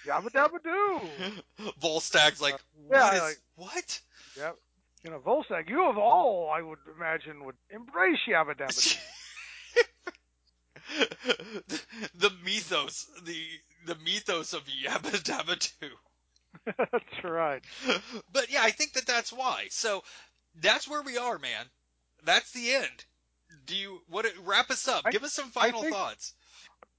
[0.05, 1.71] Yabba dabba doo.
[1.81, 2.97] Volstagg's like, what?
[2.97, 4.01] Yeah, is, like- what?
[4.37, 4.55] Yep.
[5.03, 8.97] You know, Volstagg, you of all, I would imagine, would embrace Yabba Dabba
[11.67, 11.81] the,
[12.15, 13.37] the mythos, the
[13.85, 15.89] the mythos of Yabba Dabba Doo.
[16.77, 17.63] that's right.
[18.33, 19.67] but yeah, I think that that's why.
[19.69, 20.03] So
[20.61, 21.65] that's where we are, man.
[22.25, 23.05] That's the end.
[23.65, 24.25] Do you what?
[24.45, 25.03] Wrap us up.
[25.05, 26.33] I- Give us some final think- thoughts.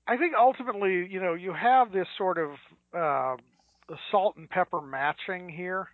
[0.06, 2.50] I think ultimately, you know, you have this sort of
[2.96, 3.36] uh,
[4.10, 5.86] salt and pepper matching here,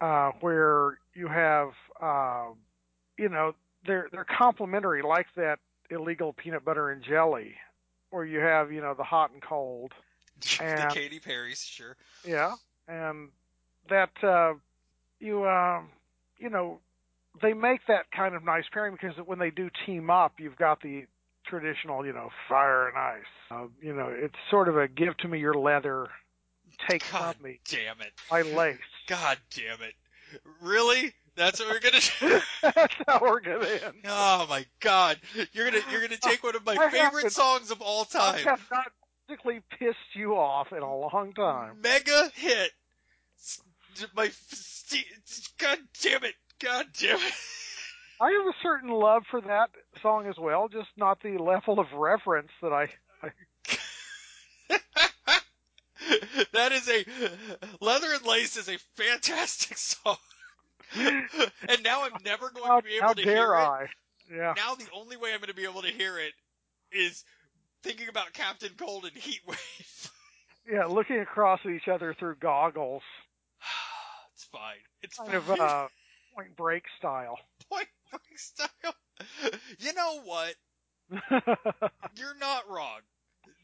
[0.00, 1.70] uh, where you have,
[2.00, 2.46] uh,
[3.18, 3.54] you know,
[3.86, 5.58] they're they're complementary, like that
[5.90, 7.54] illegal peanut butter and jelly,
[8.10, 9.92] where you have, you know, the hot and cold,
[10.58, 11.96] the and- Katy Perry's, sure.
[12.26, 12.54] yeah,
[12.88, 13.28] and
[13.88, 14.54] that uh,
[15.18, 15.88] you, um,
[16.38, 16.78] you know,
[17.42, 20.80] they make that kind of nice pairing because when they do team up, you've got
[20.82, 21.04] the
[21.46, 23.24] traditional, you know, fire and ice.
[23.50, 26.06] Uh, you know, it's sort of a give to me your leather,
[26.88, 28.12] take God from me damn it.
[28.30, 28.78] my lace.
[29.10, 29.94] God damn it.
[30.62, 31.12] Really?
[31.36, 32.40] That's what we're gonna do?
[32.62, 33.94] That's how we're gonna end.
[34.06, 35.18] Oh my god.
[35.52, 38.36] You're gonna you're gonna take one of my I favorite haven't- songs of all time.
[38.36, 38.86] I have not
[39.28, 41.80] physically pissed you off in a long time.
[41.82, 42.70] Mega hit.
[44.14, 44.30] My
[45.58, 46.34] God damn it.
[46.62, 47.32] God damn it.
[48.20, 49.70] I have a certain love for that
[50.02, 52.88] song as well, just not the level of reverence that I.
[56.52, 57.04] that is a
[57.80, 60.16] Leather and Lace is a fantastic song.
[60.96, 63.58] and now I'm never going How, to be able to hear dare it.
[63.58, 63.86] I?
[64.32, 64.54] Yeah.
[64.56, 66.32] Now the only way I'm going to be able to hear it
[66.92, 67.24] is
[67.82, 70.10] thinking about Captain Cold and Heatwave.
[70.70, 73.02] Yeah, looking across at each other through goggles,
[74.34, 74.76] it's fine.
[75.02, 75.36] It's kind fine.
[75.36, 75.88] of uh,
[76.34, 77.38] Point Break style.
[77.70, 78.68] Point Break style.
[79.78, 80.54] You know what?
[82.16, 83.00] You're not wrong.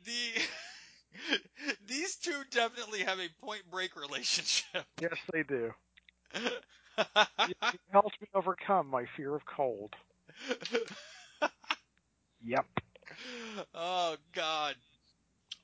[0.05, 0.43] The
[1.87, 4.85] these two definitely have a Point Break relationship.
[5.01, 5.73] yes, they do.
[6.99, 9.95] It helps me overcome my fear of cold.
[12.43, 12.65] Yep.
[13.75, 14.75] oh God.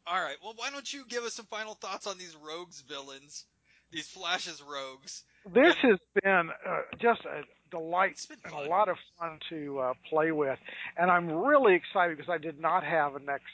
[0.07, 0.37] All right.
[0.43, 3.47] Well, why don't you give us some final thoughts on these rogues villains,
[3.91, 5.23] these Flash's rogues?
[5.55, 9.79] This has been uh, just a delight It's been and a lot of fun to
[9.79, 10.59] uh, play with,
[10.97, 13.51] and I'm really excited because I did not have a next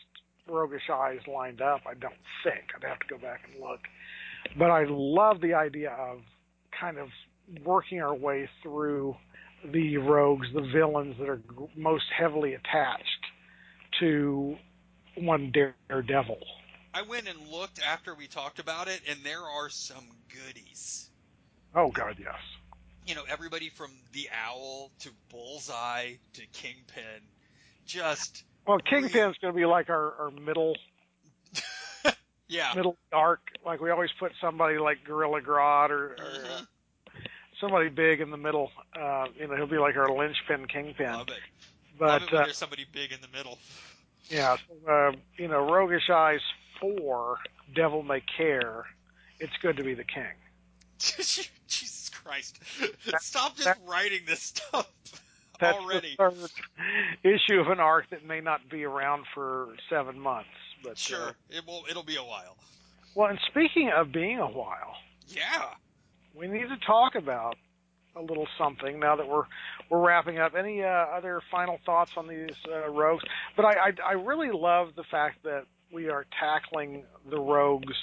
[0.48, 1.82] Roguish Eyes lined up.
[1.86, 3.80] I don't think I'd have to go back and look,
[4.56, 6.20] but I love the idea of
[6.78, 7.08] kind of
[7.64, 9.16] working our way through
[9.64, 11.40] the rogues, the villains that are
[11.76, 13.26] most heavily attached
[14.00, 14.56] to
[15.16, 16.38] one Daredevil.
[16.94, 21.10] I went and looked after we talked about it, and there are some goodies.
[21.74, 22.36] Oh God, yes.
[23.06, 27.22] You know, everybody from the Owl to Bullseye to Kingpin,
[27.86, 30.76] just Well, Kingpin's going to be like our, our middle
[32.48, 32.72] yeah.
[32.76, 33.40] middle dark.
[33.64, 36.60] Like we always put somebody like Gorilla Grodd or, or uh,
[37.58, 38.70] somebody big in the middle.
[38.94, 41.10] Uh, you know, he'll be like our linchpin Kingpin.
[41.10, 41.38] Love it.
[41.98, 43.58] Love But it when uh, there's somebody big in the middle.
[44.28, 46.42] yeah, so, uh, you know, Roguish Eyes
[46.78, 47.38] four,
[47.74, 48.84] Devil May Care.
[49.40, 50.24] It's good to be the king.
[50.98, 52.58] Jesus Christ!
[53.18, 54.90] Stop just that- writing this stuff
[55.60, 56.14] That's already.
[56.18, 56.50] the third
[57.24, 60.48] issue of an arc that may not be around for seven months.
[60.82, 61.84] But uh, Sure, it will.
[61.90, 62.56] It'll be a while.
[63.14, 64.94] well, and speaking of being a while,
[65.26, 65.70] Yeah.
[66.34, 67.56] we need to talk about
[68.16, 69.44] a little something now that we're
[69.90, 70.54] we're wrapping up.
[70.54, 73.24] Any uh, other final thoughts on these uh, rogues?
[73.56, 77.96] But I, I I really love the fact that we are tackling the rogues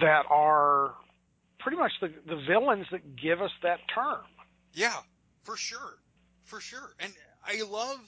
[0.00, 0.94] that are
[1.58, 4.22] pretty much the the villains that give us that term.
[4.72, 4.96] Yeah,
[5.44, 5.98] for sure,
[6.44, 6.94] for sure.
[7.00, 7.12] And
[7.44, 7.98] I love,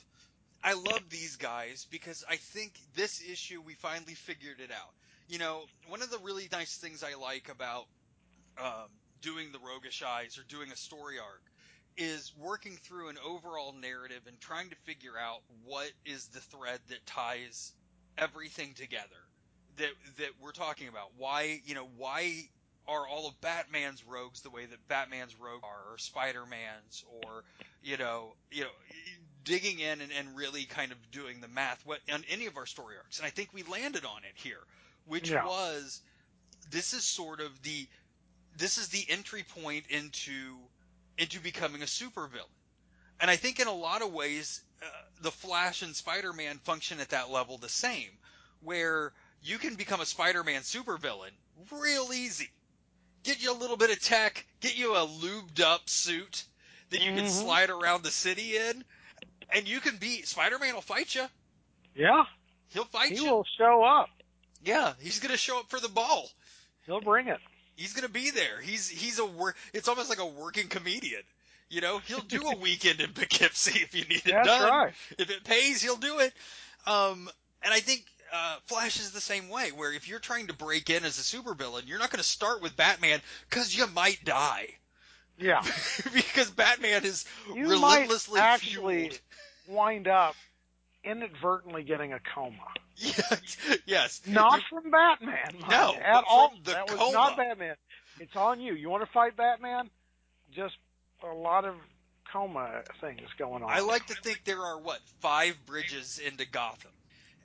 [0.62, 4.94] I love these guys because I think this issue we finally figured it out.
[5.28, 7.86] You know, one of the really nice things I like about
[8.58, 8.88] um,
[9.22, 11.42] doing the Roguish Eyes or doing a story arc
[11.96, 16.80] is working through an overall narrative and trying to figure out what is the thread
[16.88, 17.72] that ties
[18.18, 19.06] everything together
[19.76, 21.10] that that we're talking about.
[21.16, 22.48] Why, you know, why
[22.88, 27.44] are all of Batman's rogues the way that Batman's rogues are, or Spider-Man's, or
[27.82, 28.70] you know, you know,
[29.44, 32.66] digging in and, and really kind of doing the math what on any of our
[32.66, 33.18] story arcs.
[33.18, 34.62] And I think we landed on it here,
[35.06, 35.44] which Yeah.
[35.44, 36.00] was
[36.70, 37.86] this is sort of the
[38.56, 40.56] this is the entry point into
[41.18, 42.50] into becoming a supervillain.
[43.20, 44.86] And I think in a lot of ways, uh,
[45.22, 48.10] the Flash and Spider-Man function at that level the same,
[48.60, 49.12] where
[49.42, 51.30] you can become a Spider-Man supervillain
[51.70, 52.50] real easy.
[53.26, 56.44] Get you a little bit of tech, get you a lubed up suit
[56.90, 57.28] that you can Mhm.
[57.28, 58.84] slide around the city in,
[59.50, 61.28] and you can be Spider-Man will fight you.
[61.96, 62.24] Yeah,
[62.68, 63.24] He'll fight he you.
[63.24, 64.10] He will show up.
[64.62, 66.30] Yeah, he's gonna show up for the ball.
[66.84, 67.40] He'll bring it.
[67.74, 68.60] He's gonna be there.
[68.60, 69.56] He's he's a work.
[69.72, 71.22] It's almost like a working comedian.
[71.68, 74.70] You know, he'll do a weekend in Poughkeepsie if you need it That's done.
[74.70, 74.94] right.
[75.18, 76.32] If it pays, he'll do it.
[76.86, 77.28] Um,
[77.62, 79.70] and I think uh, Flash is the same way.
[79.72, 82.62] Where if you're trying to break in as a supervillain, you're not going to start
[82.62, 84.68] with Batman because you might die.
[85.38, 85.62] Yeah.
[86.14, 87.24] because Batman is
[87.54, 89.20] You relentlessly might actually fueled.
[89.68, 90.34] wind up
[91.04, 92.56] inadvertently getting a coma.
[92.96, 93.56] Yes,
[93.86, 94.22] yes.
[94.26, 96.52] Not from Batman, No, at all.
[96.64, 97.12] that was coma.
[97.12, 97.76] not Batman.
[98.18, 98.74] It's on you.
[98.74, 99.90] You want to fight Batman?
[100.54, 100.74] Just
[101.22, 101.74] a lot of
[102.32, 103.70] coma things going on.
[103.70, 106.90] I like to think there are what five bridges into Gotham,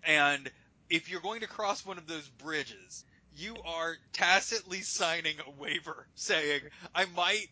[0.05, 0.49] and
[0.91, 3.03] if you're going to cross one of those bridges,
[3.35, 6.61] you are tacitly signing a waiver saying,
[6.93, 7.47] "I might,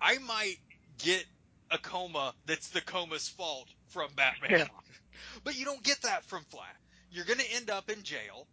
[0.00, 0.56] I might
[0.98, 1.24] get
[1.70, 4.66] a coma that's the coma's fault from Batman." Yeah.
[5.44, 6.64] But you don't get that from Flash.
[7.10, 8.46] You're going to end up in jail.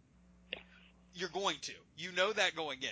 [1.14, 1.72] You're going to.
[1.96, 2.88] You know that going in.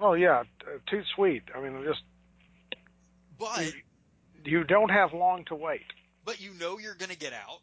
[0.00, 0.42] Oh yeah,
[0.90, 1.42] too sweet.
[1.54, 2.02] I mean, just
[3.38, 3.72] But
[4.44, 5.86] you don't have long to wait.
[6.24, 7.60] but you know you're going to get out.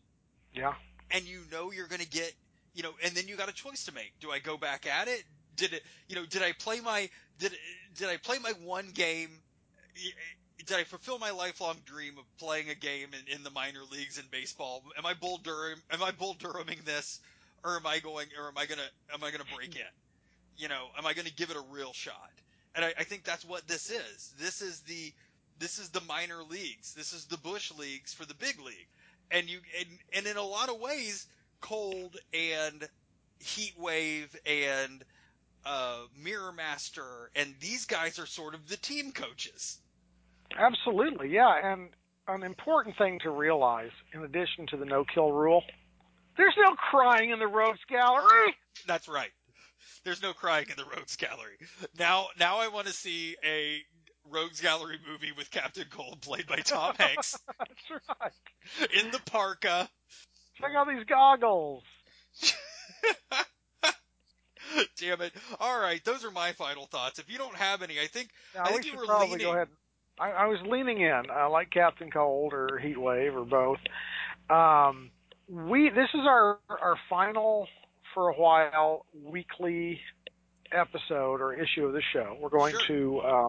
[0.53, 0.73] Yeah.
[1.11, 2.33] and you know you're going to get,
[2.76, 4.13] you know, and then you got a choice to make.
[4.19, 5.23] Do I go back at it?
[5.55, 7.09] Did it, you know, did I play my,
[7.39, 7.53] did,
[7.97, 9.30] did I play my one game?
[10.65, 14.17] Did I fulfill my lifelong dream of playing a game in, in the minor leagues
[14.17, 14.84] in baseball?
[14.97, 15.82] Am I Bull Durham?
[15.91, 17.19] Am I Bull Durhaming this,
[17.63, 19.82] or am I going, or am I gonna, am I gonna break in?
[20.57, 22.32] You know, am I gonna give it a real shot?
[22.76, 24.34] And I, I think that's what this is.
[24.38, 25.13] This is the,
[25.59, 26.93] this is the minor leagues.
[26.93, 28.88] This is the bush leagues for the big league
[29.32, 31.28] and you and, and in a lot of ways,
[31.61, 32.87] Cold and
[33.39, 35.03] heat wave and
[35.65, 39.79] uh, Mirror Master and these guys are sort of the team coaches.
[40.57, 41.71] Absolutely, yeah.
[41.71, 41.89] And
[42.27, 45.63] an important thing to realize, in addition to the no-kill rule,
[46.37, 48.55] there's no crying in the rogues gallery.
[48.87, 49.31] That's right.
[50.03, 51.57] There's no crying in the Rogues Gallery.
[51.97, 53.81] Now, now I want to see a
[54.29, 58.31] Rogues Gallery movie with Captain Cold played by Tom Hanks That's right.
[59.03, 59.89] in the parka.
[60.59, 61.83] Check out these goggles.
[64.99, 65.31] Damn it!
[65.59, 67.19] All right, those are my final thoughts.
[67.19, 69.27] If you don't have any, I think Now, I we think you should were probably
[69.37, 69.45] leaning.
[69.47, 69.67] go ahead.
[70.19, 73.77] I, I was leaning in, uh, like Captain Cold or Heat Wave or both.
[74.49, 75.11] Um,
[75.47, 77.67] we this is our our final
[78.13, 79.99] for a while weekly
[80.71, 82.35] episode or issue of the show.
[82.41, 82.87] We're going Sure.
[82.87, 83.47] to uh,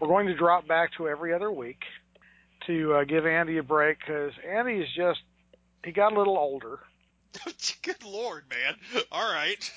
[0.00, 1.80] we're going to drop back to every other week
[2.66, 5.20] to uh, give Andy a break because Andy is just
[5.84, 6.80] he got a little older.
[7.82, 9.04] Good lord, man.
[9.10, 9.70] All right.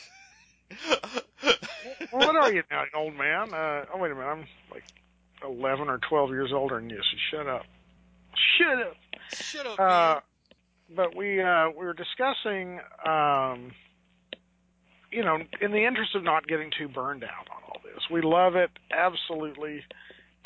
[2.12, 3.54] what are you now, old man?
[3.54, 4.84] Uh, oh wait a minute, I'm like
[5.44, 6.98] eleven or twelve years older than you.
[6.98, 7.64] So shut up.
[8.58, 8.96] Shut up.
[9.32, 10.20] Shut up, Uh,
[10.96, 13.72] but we uh, we were discussing, um,
[15.12, 18.04] you know, in the interest of not getting too burned out on all this.
[18.12, 19.84] We love it, absolutely,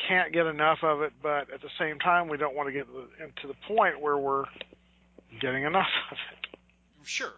[0.08, 2.86] can't get enough of it, but at the same time, we don't want to get
[2.88, 4.46] to the, to the point where we're
[5.40, 6.58] getting enough of it.
[7.04, 7.34] Sure.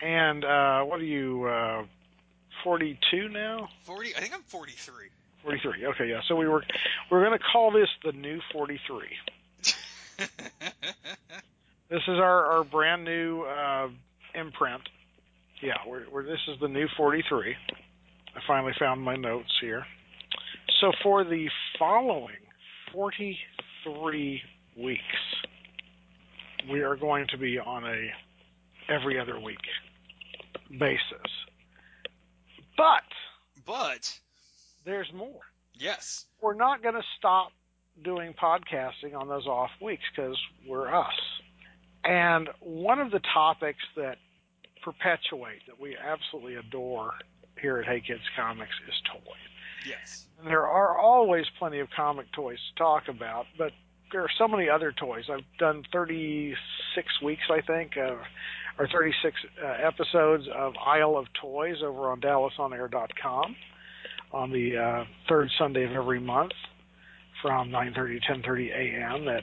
[0.00, 1.84] And uh, what are you, uh,
[2.62, 3.68] 42 now?
[3.84, 4.16] 40.
[4.16, 5.08] I think I'm 43.
[5.42, 5.86] 43.
[5.86, 6.20] Okay, yeah.
[6.26, 6.64] So we were
[7.10, 9.06] we're going to call this the new 43.
[11.90, 13.88] This is our, our brand new uh,
[14.34, 14.82] imprint.
[15.62, 17.54] Yeah, we're, we're, this is the new 43.
[18.34, 19.86] I finally found my notes here.
[20.80, 21.48] So for the
[21.78, 22.34] following
[22.92, 24.42] 43
[24.76, 25.02] weeks,
[26.70, 28.10] we are going to be on a
[28.88, 29.58] every other week
[30.78, 31.30] basis.
[32.76, 33.02] But
[33.66, 34.18] but
[34.84, 35.40] there's more.
[35.78, 37.50] yes, We're not going to stop
[38.02, 40.36] doing podcasting on those off weeks because
[40.68, 41.12] we're us.
[42.04, 44.18] And one of the topics that
[44.82, 47.14] perpetuate that we absolutely adore
[47.60, 49.22] here at Hey Kids Comics is toys.
[49.86, 53.72] yes, And there are always plenty of comic toys to talk about, but
[54.14, 55.24] there are so many other toys.
[55.28, 58.24] I've done 36 weeks, I think, or
[58.78, 63.56] 36 uh, episodes of Isle of Toys over on DallasOnAir.com
[64.32, 66.52] on the uh, third Sunday of every month
[67.42, 69.26] from 9:30 to 10:30 a.m.
[69.26, 69.42] at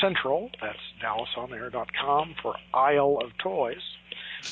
[0.00, 0.50] Central.
[0.60, 3.82] That's DallasOnAir.com for Isle of Toys.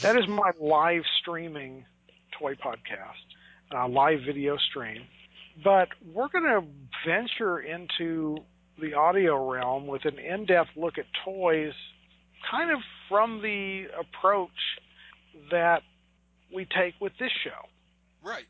[0.02, 1.86] That is my live streaming
[2.38, 5.02] toy podcast, uh, live video stream.
[5.64, 6.62] But we're going to
[7.04, 8.44] venture into
[8.80, 11.72] the audio realm with an in-depth look at toys,
[12.50, 12.78] kind of
[13.08, 14.50] from the approach
[15.50, 15.82] that
[16.54, 17.68] we take with this show
[18.24, 18.44] right.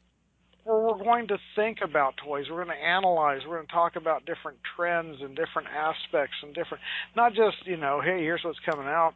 [0.64, 2.46] where we're going to think about toys.
[2.50, 3.40] We're going to analyze.
[3.46, 6.82] We're going to talk about different trends and different aspects and different,
[7.16, 9.14] not just, you know, hey, here's what's coming out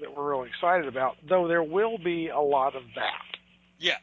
[0.00, 3.38] that we're really excited about, though there will be a lot of that.
[3.78, 3.96] Yeah.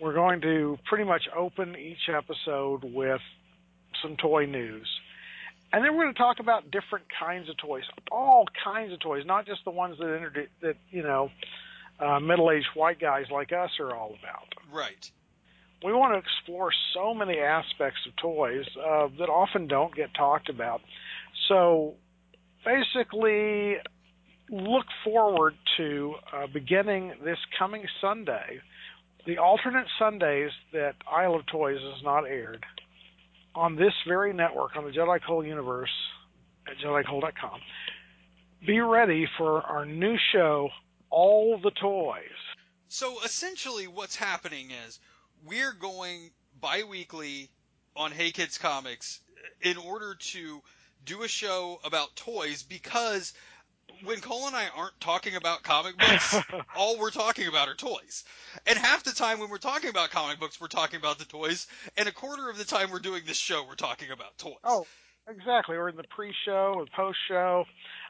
[0.00, 3.20] We're going to pretty much open each episode with
[4.02, 4.88] some toy news.
[5.72, 9.24] And then we're going to talk about different kinds of toys, all kinds of toys,
[9.26, 11.30] not just the ones that that, you know,
[12.00, 14.54] uh, middle-aged white guys like us are all about.
[14.72, 15.10] Right.
[15.84, 20.48] We want to explore so many aspects of toys uh, that often don't get talked
[20.48, 20.80] about.
[21.48, 21.94] So
[22.64, 23.76] basically,
[24.50, 28.60] look forward to uh, beginning this coming Sunday,
[29.26, 32.64] the alternate Sundays that Isle of Toys is not aired
[33.54, 35.90] on this very network on the Jedi Cole universe
[36.66, 37.60] at JediCole.com.
[38.66, 40.68] Be ready for our new show,
[41.10, 42.22] All the Toys.
[42.88, 44.98] So essentially, what's happening is
[45.44, 46.30] we're going
[46.60, 47.50] bi-weekly
[47.94, 49.20] on Hey Kids Comics
[49.60, 50.62] in order to
[51.04, 53.32] do a show about toys because
[54.04, 56.36] when Cole and I aren't talking about comic books,
[56.76, 58.24] all we're talking about are toys.
[58.66, 61.66] And half the time when we're talking about comic books, we're talking about the toys,
[61.96, 64.54] and a quarter of the time we're doing this show, we're talking about toys.
[64.64, 64.86] Oh,
[65.28, 65.76] exactly.
[65.76, 67.64] We're in the pre-show or post-show.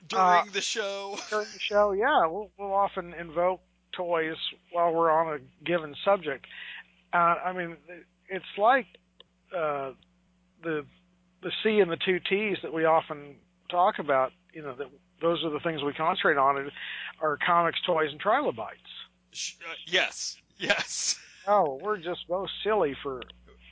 [0.09, 1.19] During uh, the show.
[1.31, 3.61] During the show, yeah, we'll, we'll often invoke
[3.93, 4.37] toys
[4.73, 6.47] while we're on a given subject.
[7.13, 7.77] Uh, I mean,
[8.29, 8.87] it's like
[9.57, 9.93] uh,
[10.63, 10.85] the
[11.43, 13.37] the C and the two T's that we often
[13.71, 14.33] talk about.
[14.53, 14.89] You know, that
[15.21, 16.71] those are the things we concentrate on
[17.21, 18.79] are comics, toys, and trilobites.
[19.33, 21.19] Uh, yes, yes.
[21.51, 23.23] Oh, we're just both silly for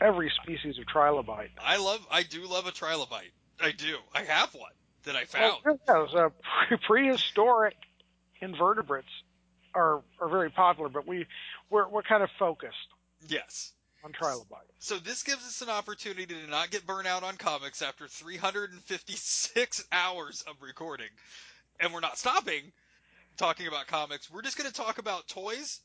[0.01, 1.51] every species of trilobite.
[1.63, 3.33] I love, I do love a trilobite.
[3.61, 3.99] I do.
[4.15, 4.71] I have one
[5.05, 5.57] that I found.
[5.65, 7.75] Well, uh, prehistoric
[8.41, 9.11] invertebrates
[9.75, 11.27] are are very popular, but we
[11.71, 12.89] we're we're kind of focused.
[13.29, 13.73] Yes.
[14.07, 14.61] On.
[14.79, 19.85] So this gives us an opportunity to not get burnt out on comics after 356
[19.93, 21.09] hours of recording,
[21.81, 22.73] and we're not stopping
[23.37, 24.31] talking about comics.
[24.31, 25.81] We're just going to talk about toys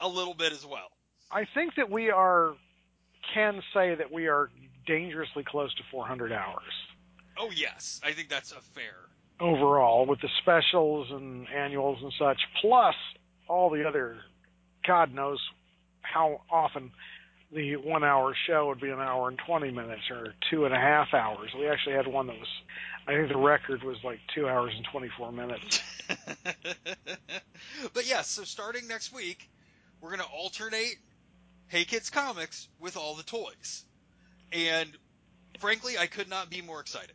[0.00, 0.90] a little bit as well.
[1.30, 2.54] I think that we are
[3.32, 4.50] can say that we are
[4.86, 6.72] dangerously close to 400 hours.
[7.38, 9.08] Oh yes, I think that's a fair
[9.40, 12.94] overall with the specials and annuals and such, plus
[13.48, 14.16] all the other.
[14.86, 15.40] God knows
[16.02, 16.92] how often
[17.54, 20.78] the one hour show would be an hour and 20 minutes or two and a
[20.78, 21.50] half hours.
[21.56, 22.48] We actually had one that was,
[23.06, 25.80] I think the record was like two hours and 24 minutes.
[27.94, 29.48] but yes, yeah, so starting next week,
[30.00, 30.96] we're going to alternate
[31.68, 33.84] Hey Kids Comics with all the toys.
[34.52, 34.90] And
[35.60, 37.14] frankly, I could not be more excited.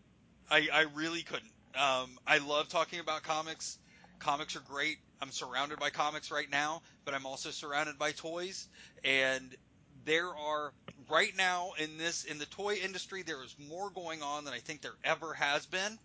[0.50, 1.52] I, I really couldn't.
[1.76, 3.78] Um, I love talking about comics.
[4.20, 4.98] Comics are great.
[5.22, 8.68] I'm surrounded by comics right now, but I'm also surrounded by toys.
[9.04, 9.56] And
[10.06, 10.74] there are
[11.10, 14.60] right now in this in the toy industry, there is more going on than I
[14.60, 16.00] think there ever has been.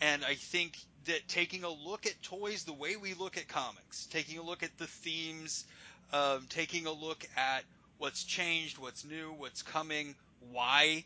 [0.00, 0.76] And I think
[1.06, 4.62] that taking a look at toys the way we look at comics, taking a look
[4.62, 5.64] at the themes,
[6.12, 7.64] um, taking a look at
[7.98, 10.14] what's changed, what's new, what's coming,
[10.52, 11.04] why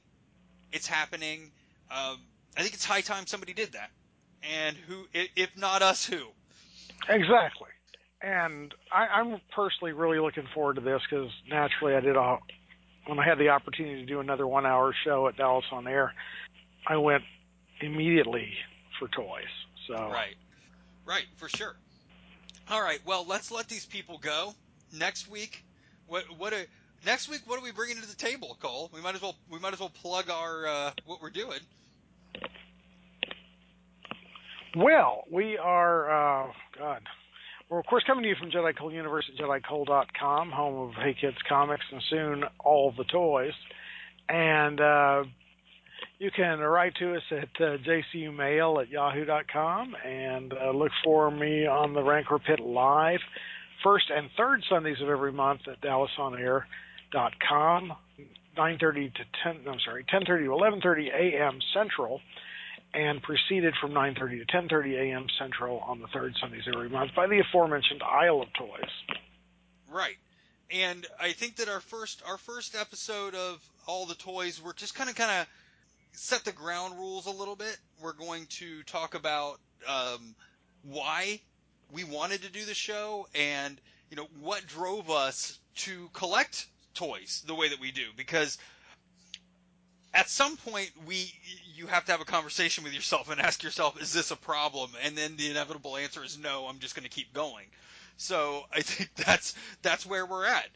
[0.73, 1.53] it's happening.
[1.91, 2.19] Um,
[2.57, 3.91] I think it's high time somebody did that.
[4.43, 6.21] And who, if not us, who?
[7.09, 7.69] Exactly.
[8.23, 12.39] And I, am personally really looking forward to this because naturally I did a
[13.07, 16.13] when I had the opportunity to do another one hour show at Dallas on Air,
[16.87, 17.25] I went
[17.81, 18.53] immediately
[18.99, 19.49] for toys.
[19.89, 20.37] So right,
[21.07, 21.75] right, for sure.
[22.71, 24.55] All right, well, let's let these people go.
[24.93, 25.65] Next week,
[26.07, 26.67] what what a
[27.07, 28.91] next week what are we bringing to the table, Cole?
[28.93, 31.61] We might as well we might as well plug our uh, what we're doing.
[34.77, 37.03] Well, we are uh, God.
[37.71, 41.15] We're of course coming to you from Jedi Cole Universe at JediCole.com, home of Hey
[41.19, 43.53] Kids Comics and soon all the toys.
[44.29, 45.23] And uh,
[46.19, 51.65] you can write to us at uh, jcumail at yahoo.com and uh, look for me
[51.65, 53.21] on the Rancor Pit live
[53.85, 57.93] first and third Sundays of every month at DallasOnAir.com,
[58.59, 59.61] 9:30 to 10.
[59.69, 61.61] I'm sorry, 10:30 to 11:30 a.m.
[61.73, 62.21] Central,
[62.95, 65.27] and proceeded from 9:30 to 10:30 a.m.
[65.39, 68.91] Central on the third Sundays every month by the aforementioned Isle of Toys.
[69.89, 70.17] Right.
[70.71, 74.95] And I think that our first our first episode of all the toys, we're just
[74.95, 75.47] kind of kind of
[76.13, 77.77] set the ground rules a little bit.
[78.01, 80.35] We're going to talk about um,
[80.83, 81.41] why
[81.93, 83.81] we wanted to do the show and
[84.11, 88.59] you know what drove us to collect toys the way that we do because
[90.15, 91.33] at some point we
[91.75, 94.91] you have to have a conversation with yourself and ask yourself is this a problem
[95.05, 97.67] and then the inevitable answer is no i'm just going to keep going
[98.17, 100.67] so i think that's that's where we're at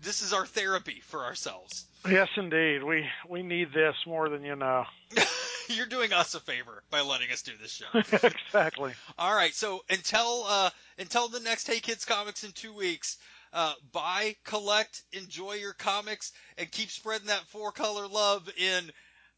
[0.00, 4.56] this is our therapy for ourselves yes indeed we we need this more than you
[4.56, 4.84] know
[5.68, 7.86] you're doing us a favor by letting us do this show.
[8.26, 8.92] exactly.
[9.18, 9.54] All right.
[9.54, 13.18] So until uh, until the next Hey Kids Comics in two weeks,
[13.54, 18.90] uh, buy, collect, enjoy your comics, and keep spreading that four color love in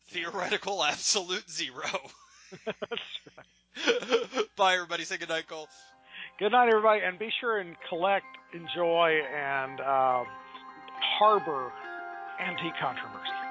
[0.08, 1.84] theoretical absolute zero.
[4.56, 5.04] Bye, everybody.
[5.04, 5.68] Say goodnight, Cole.
[6.38, 10.24] Good night, everybody, and be sure and collect, enjoy, and uh,
[11.18, 11.72] harbor
[12.40, 13.45] antique controversy.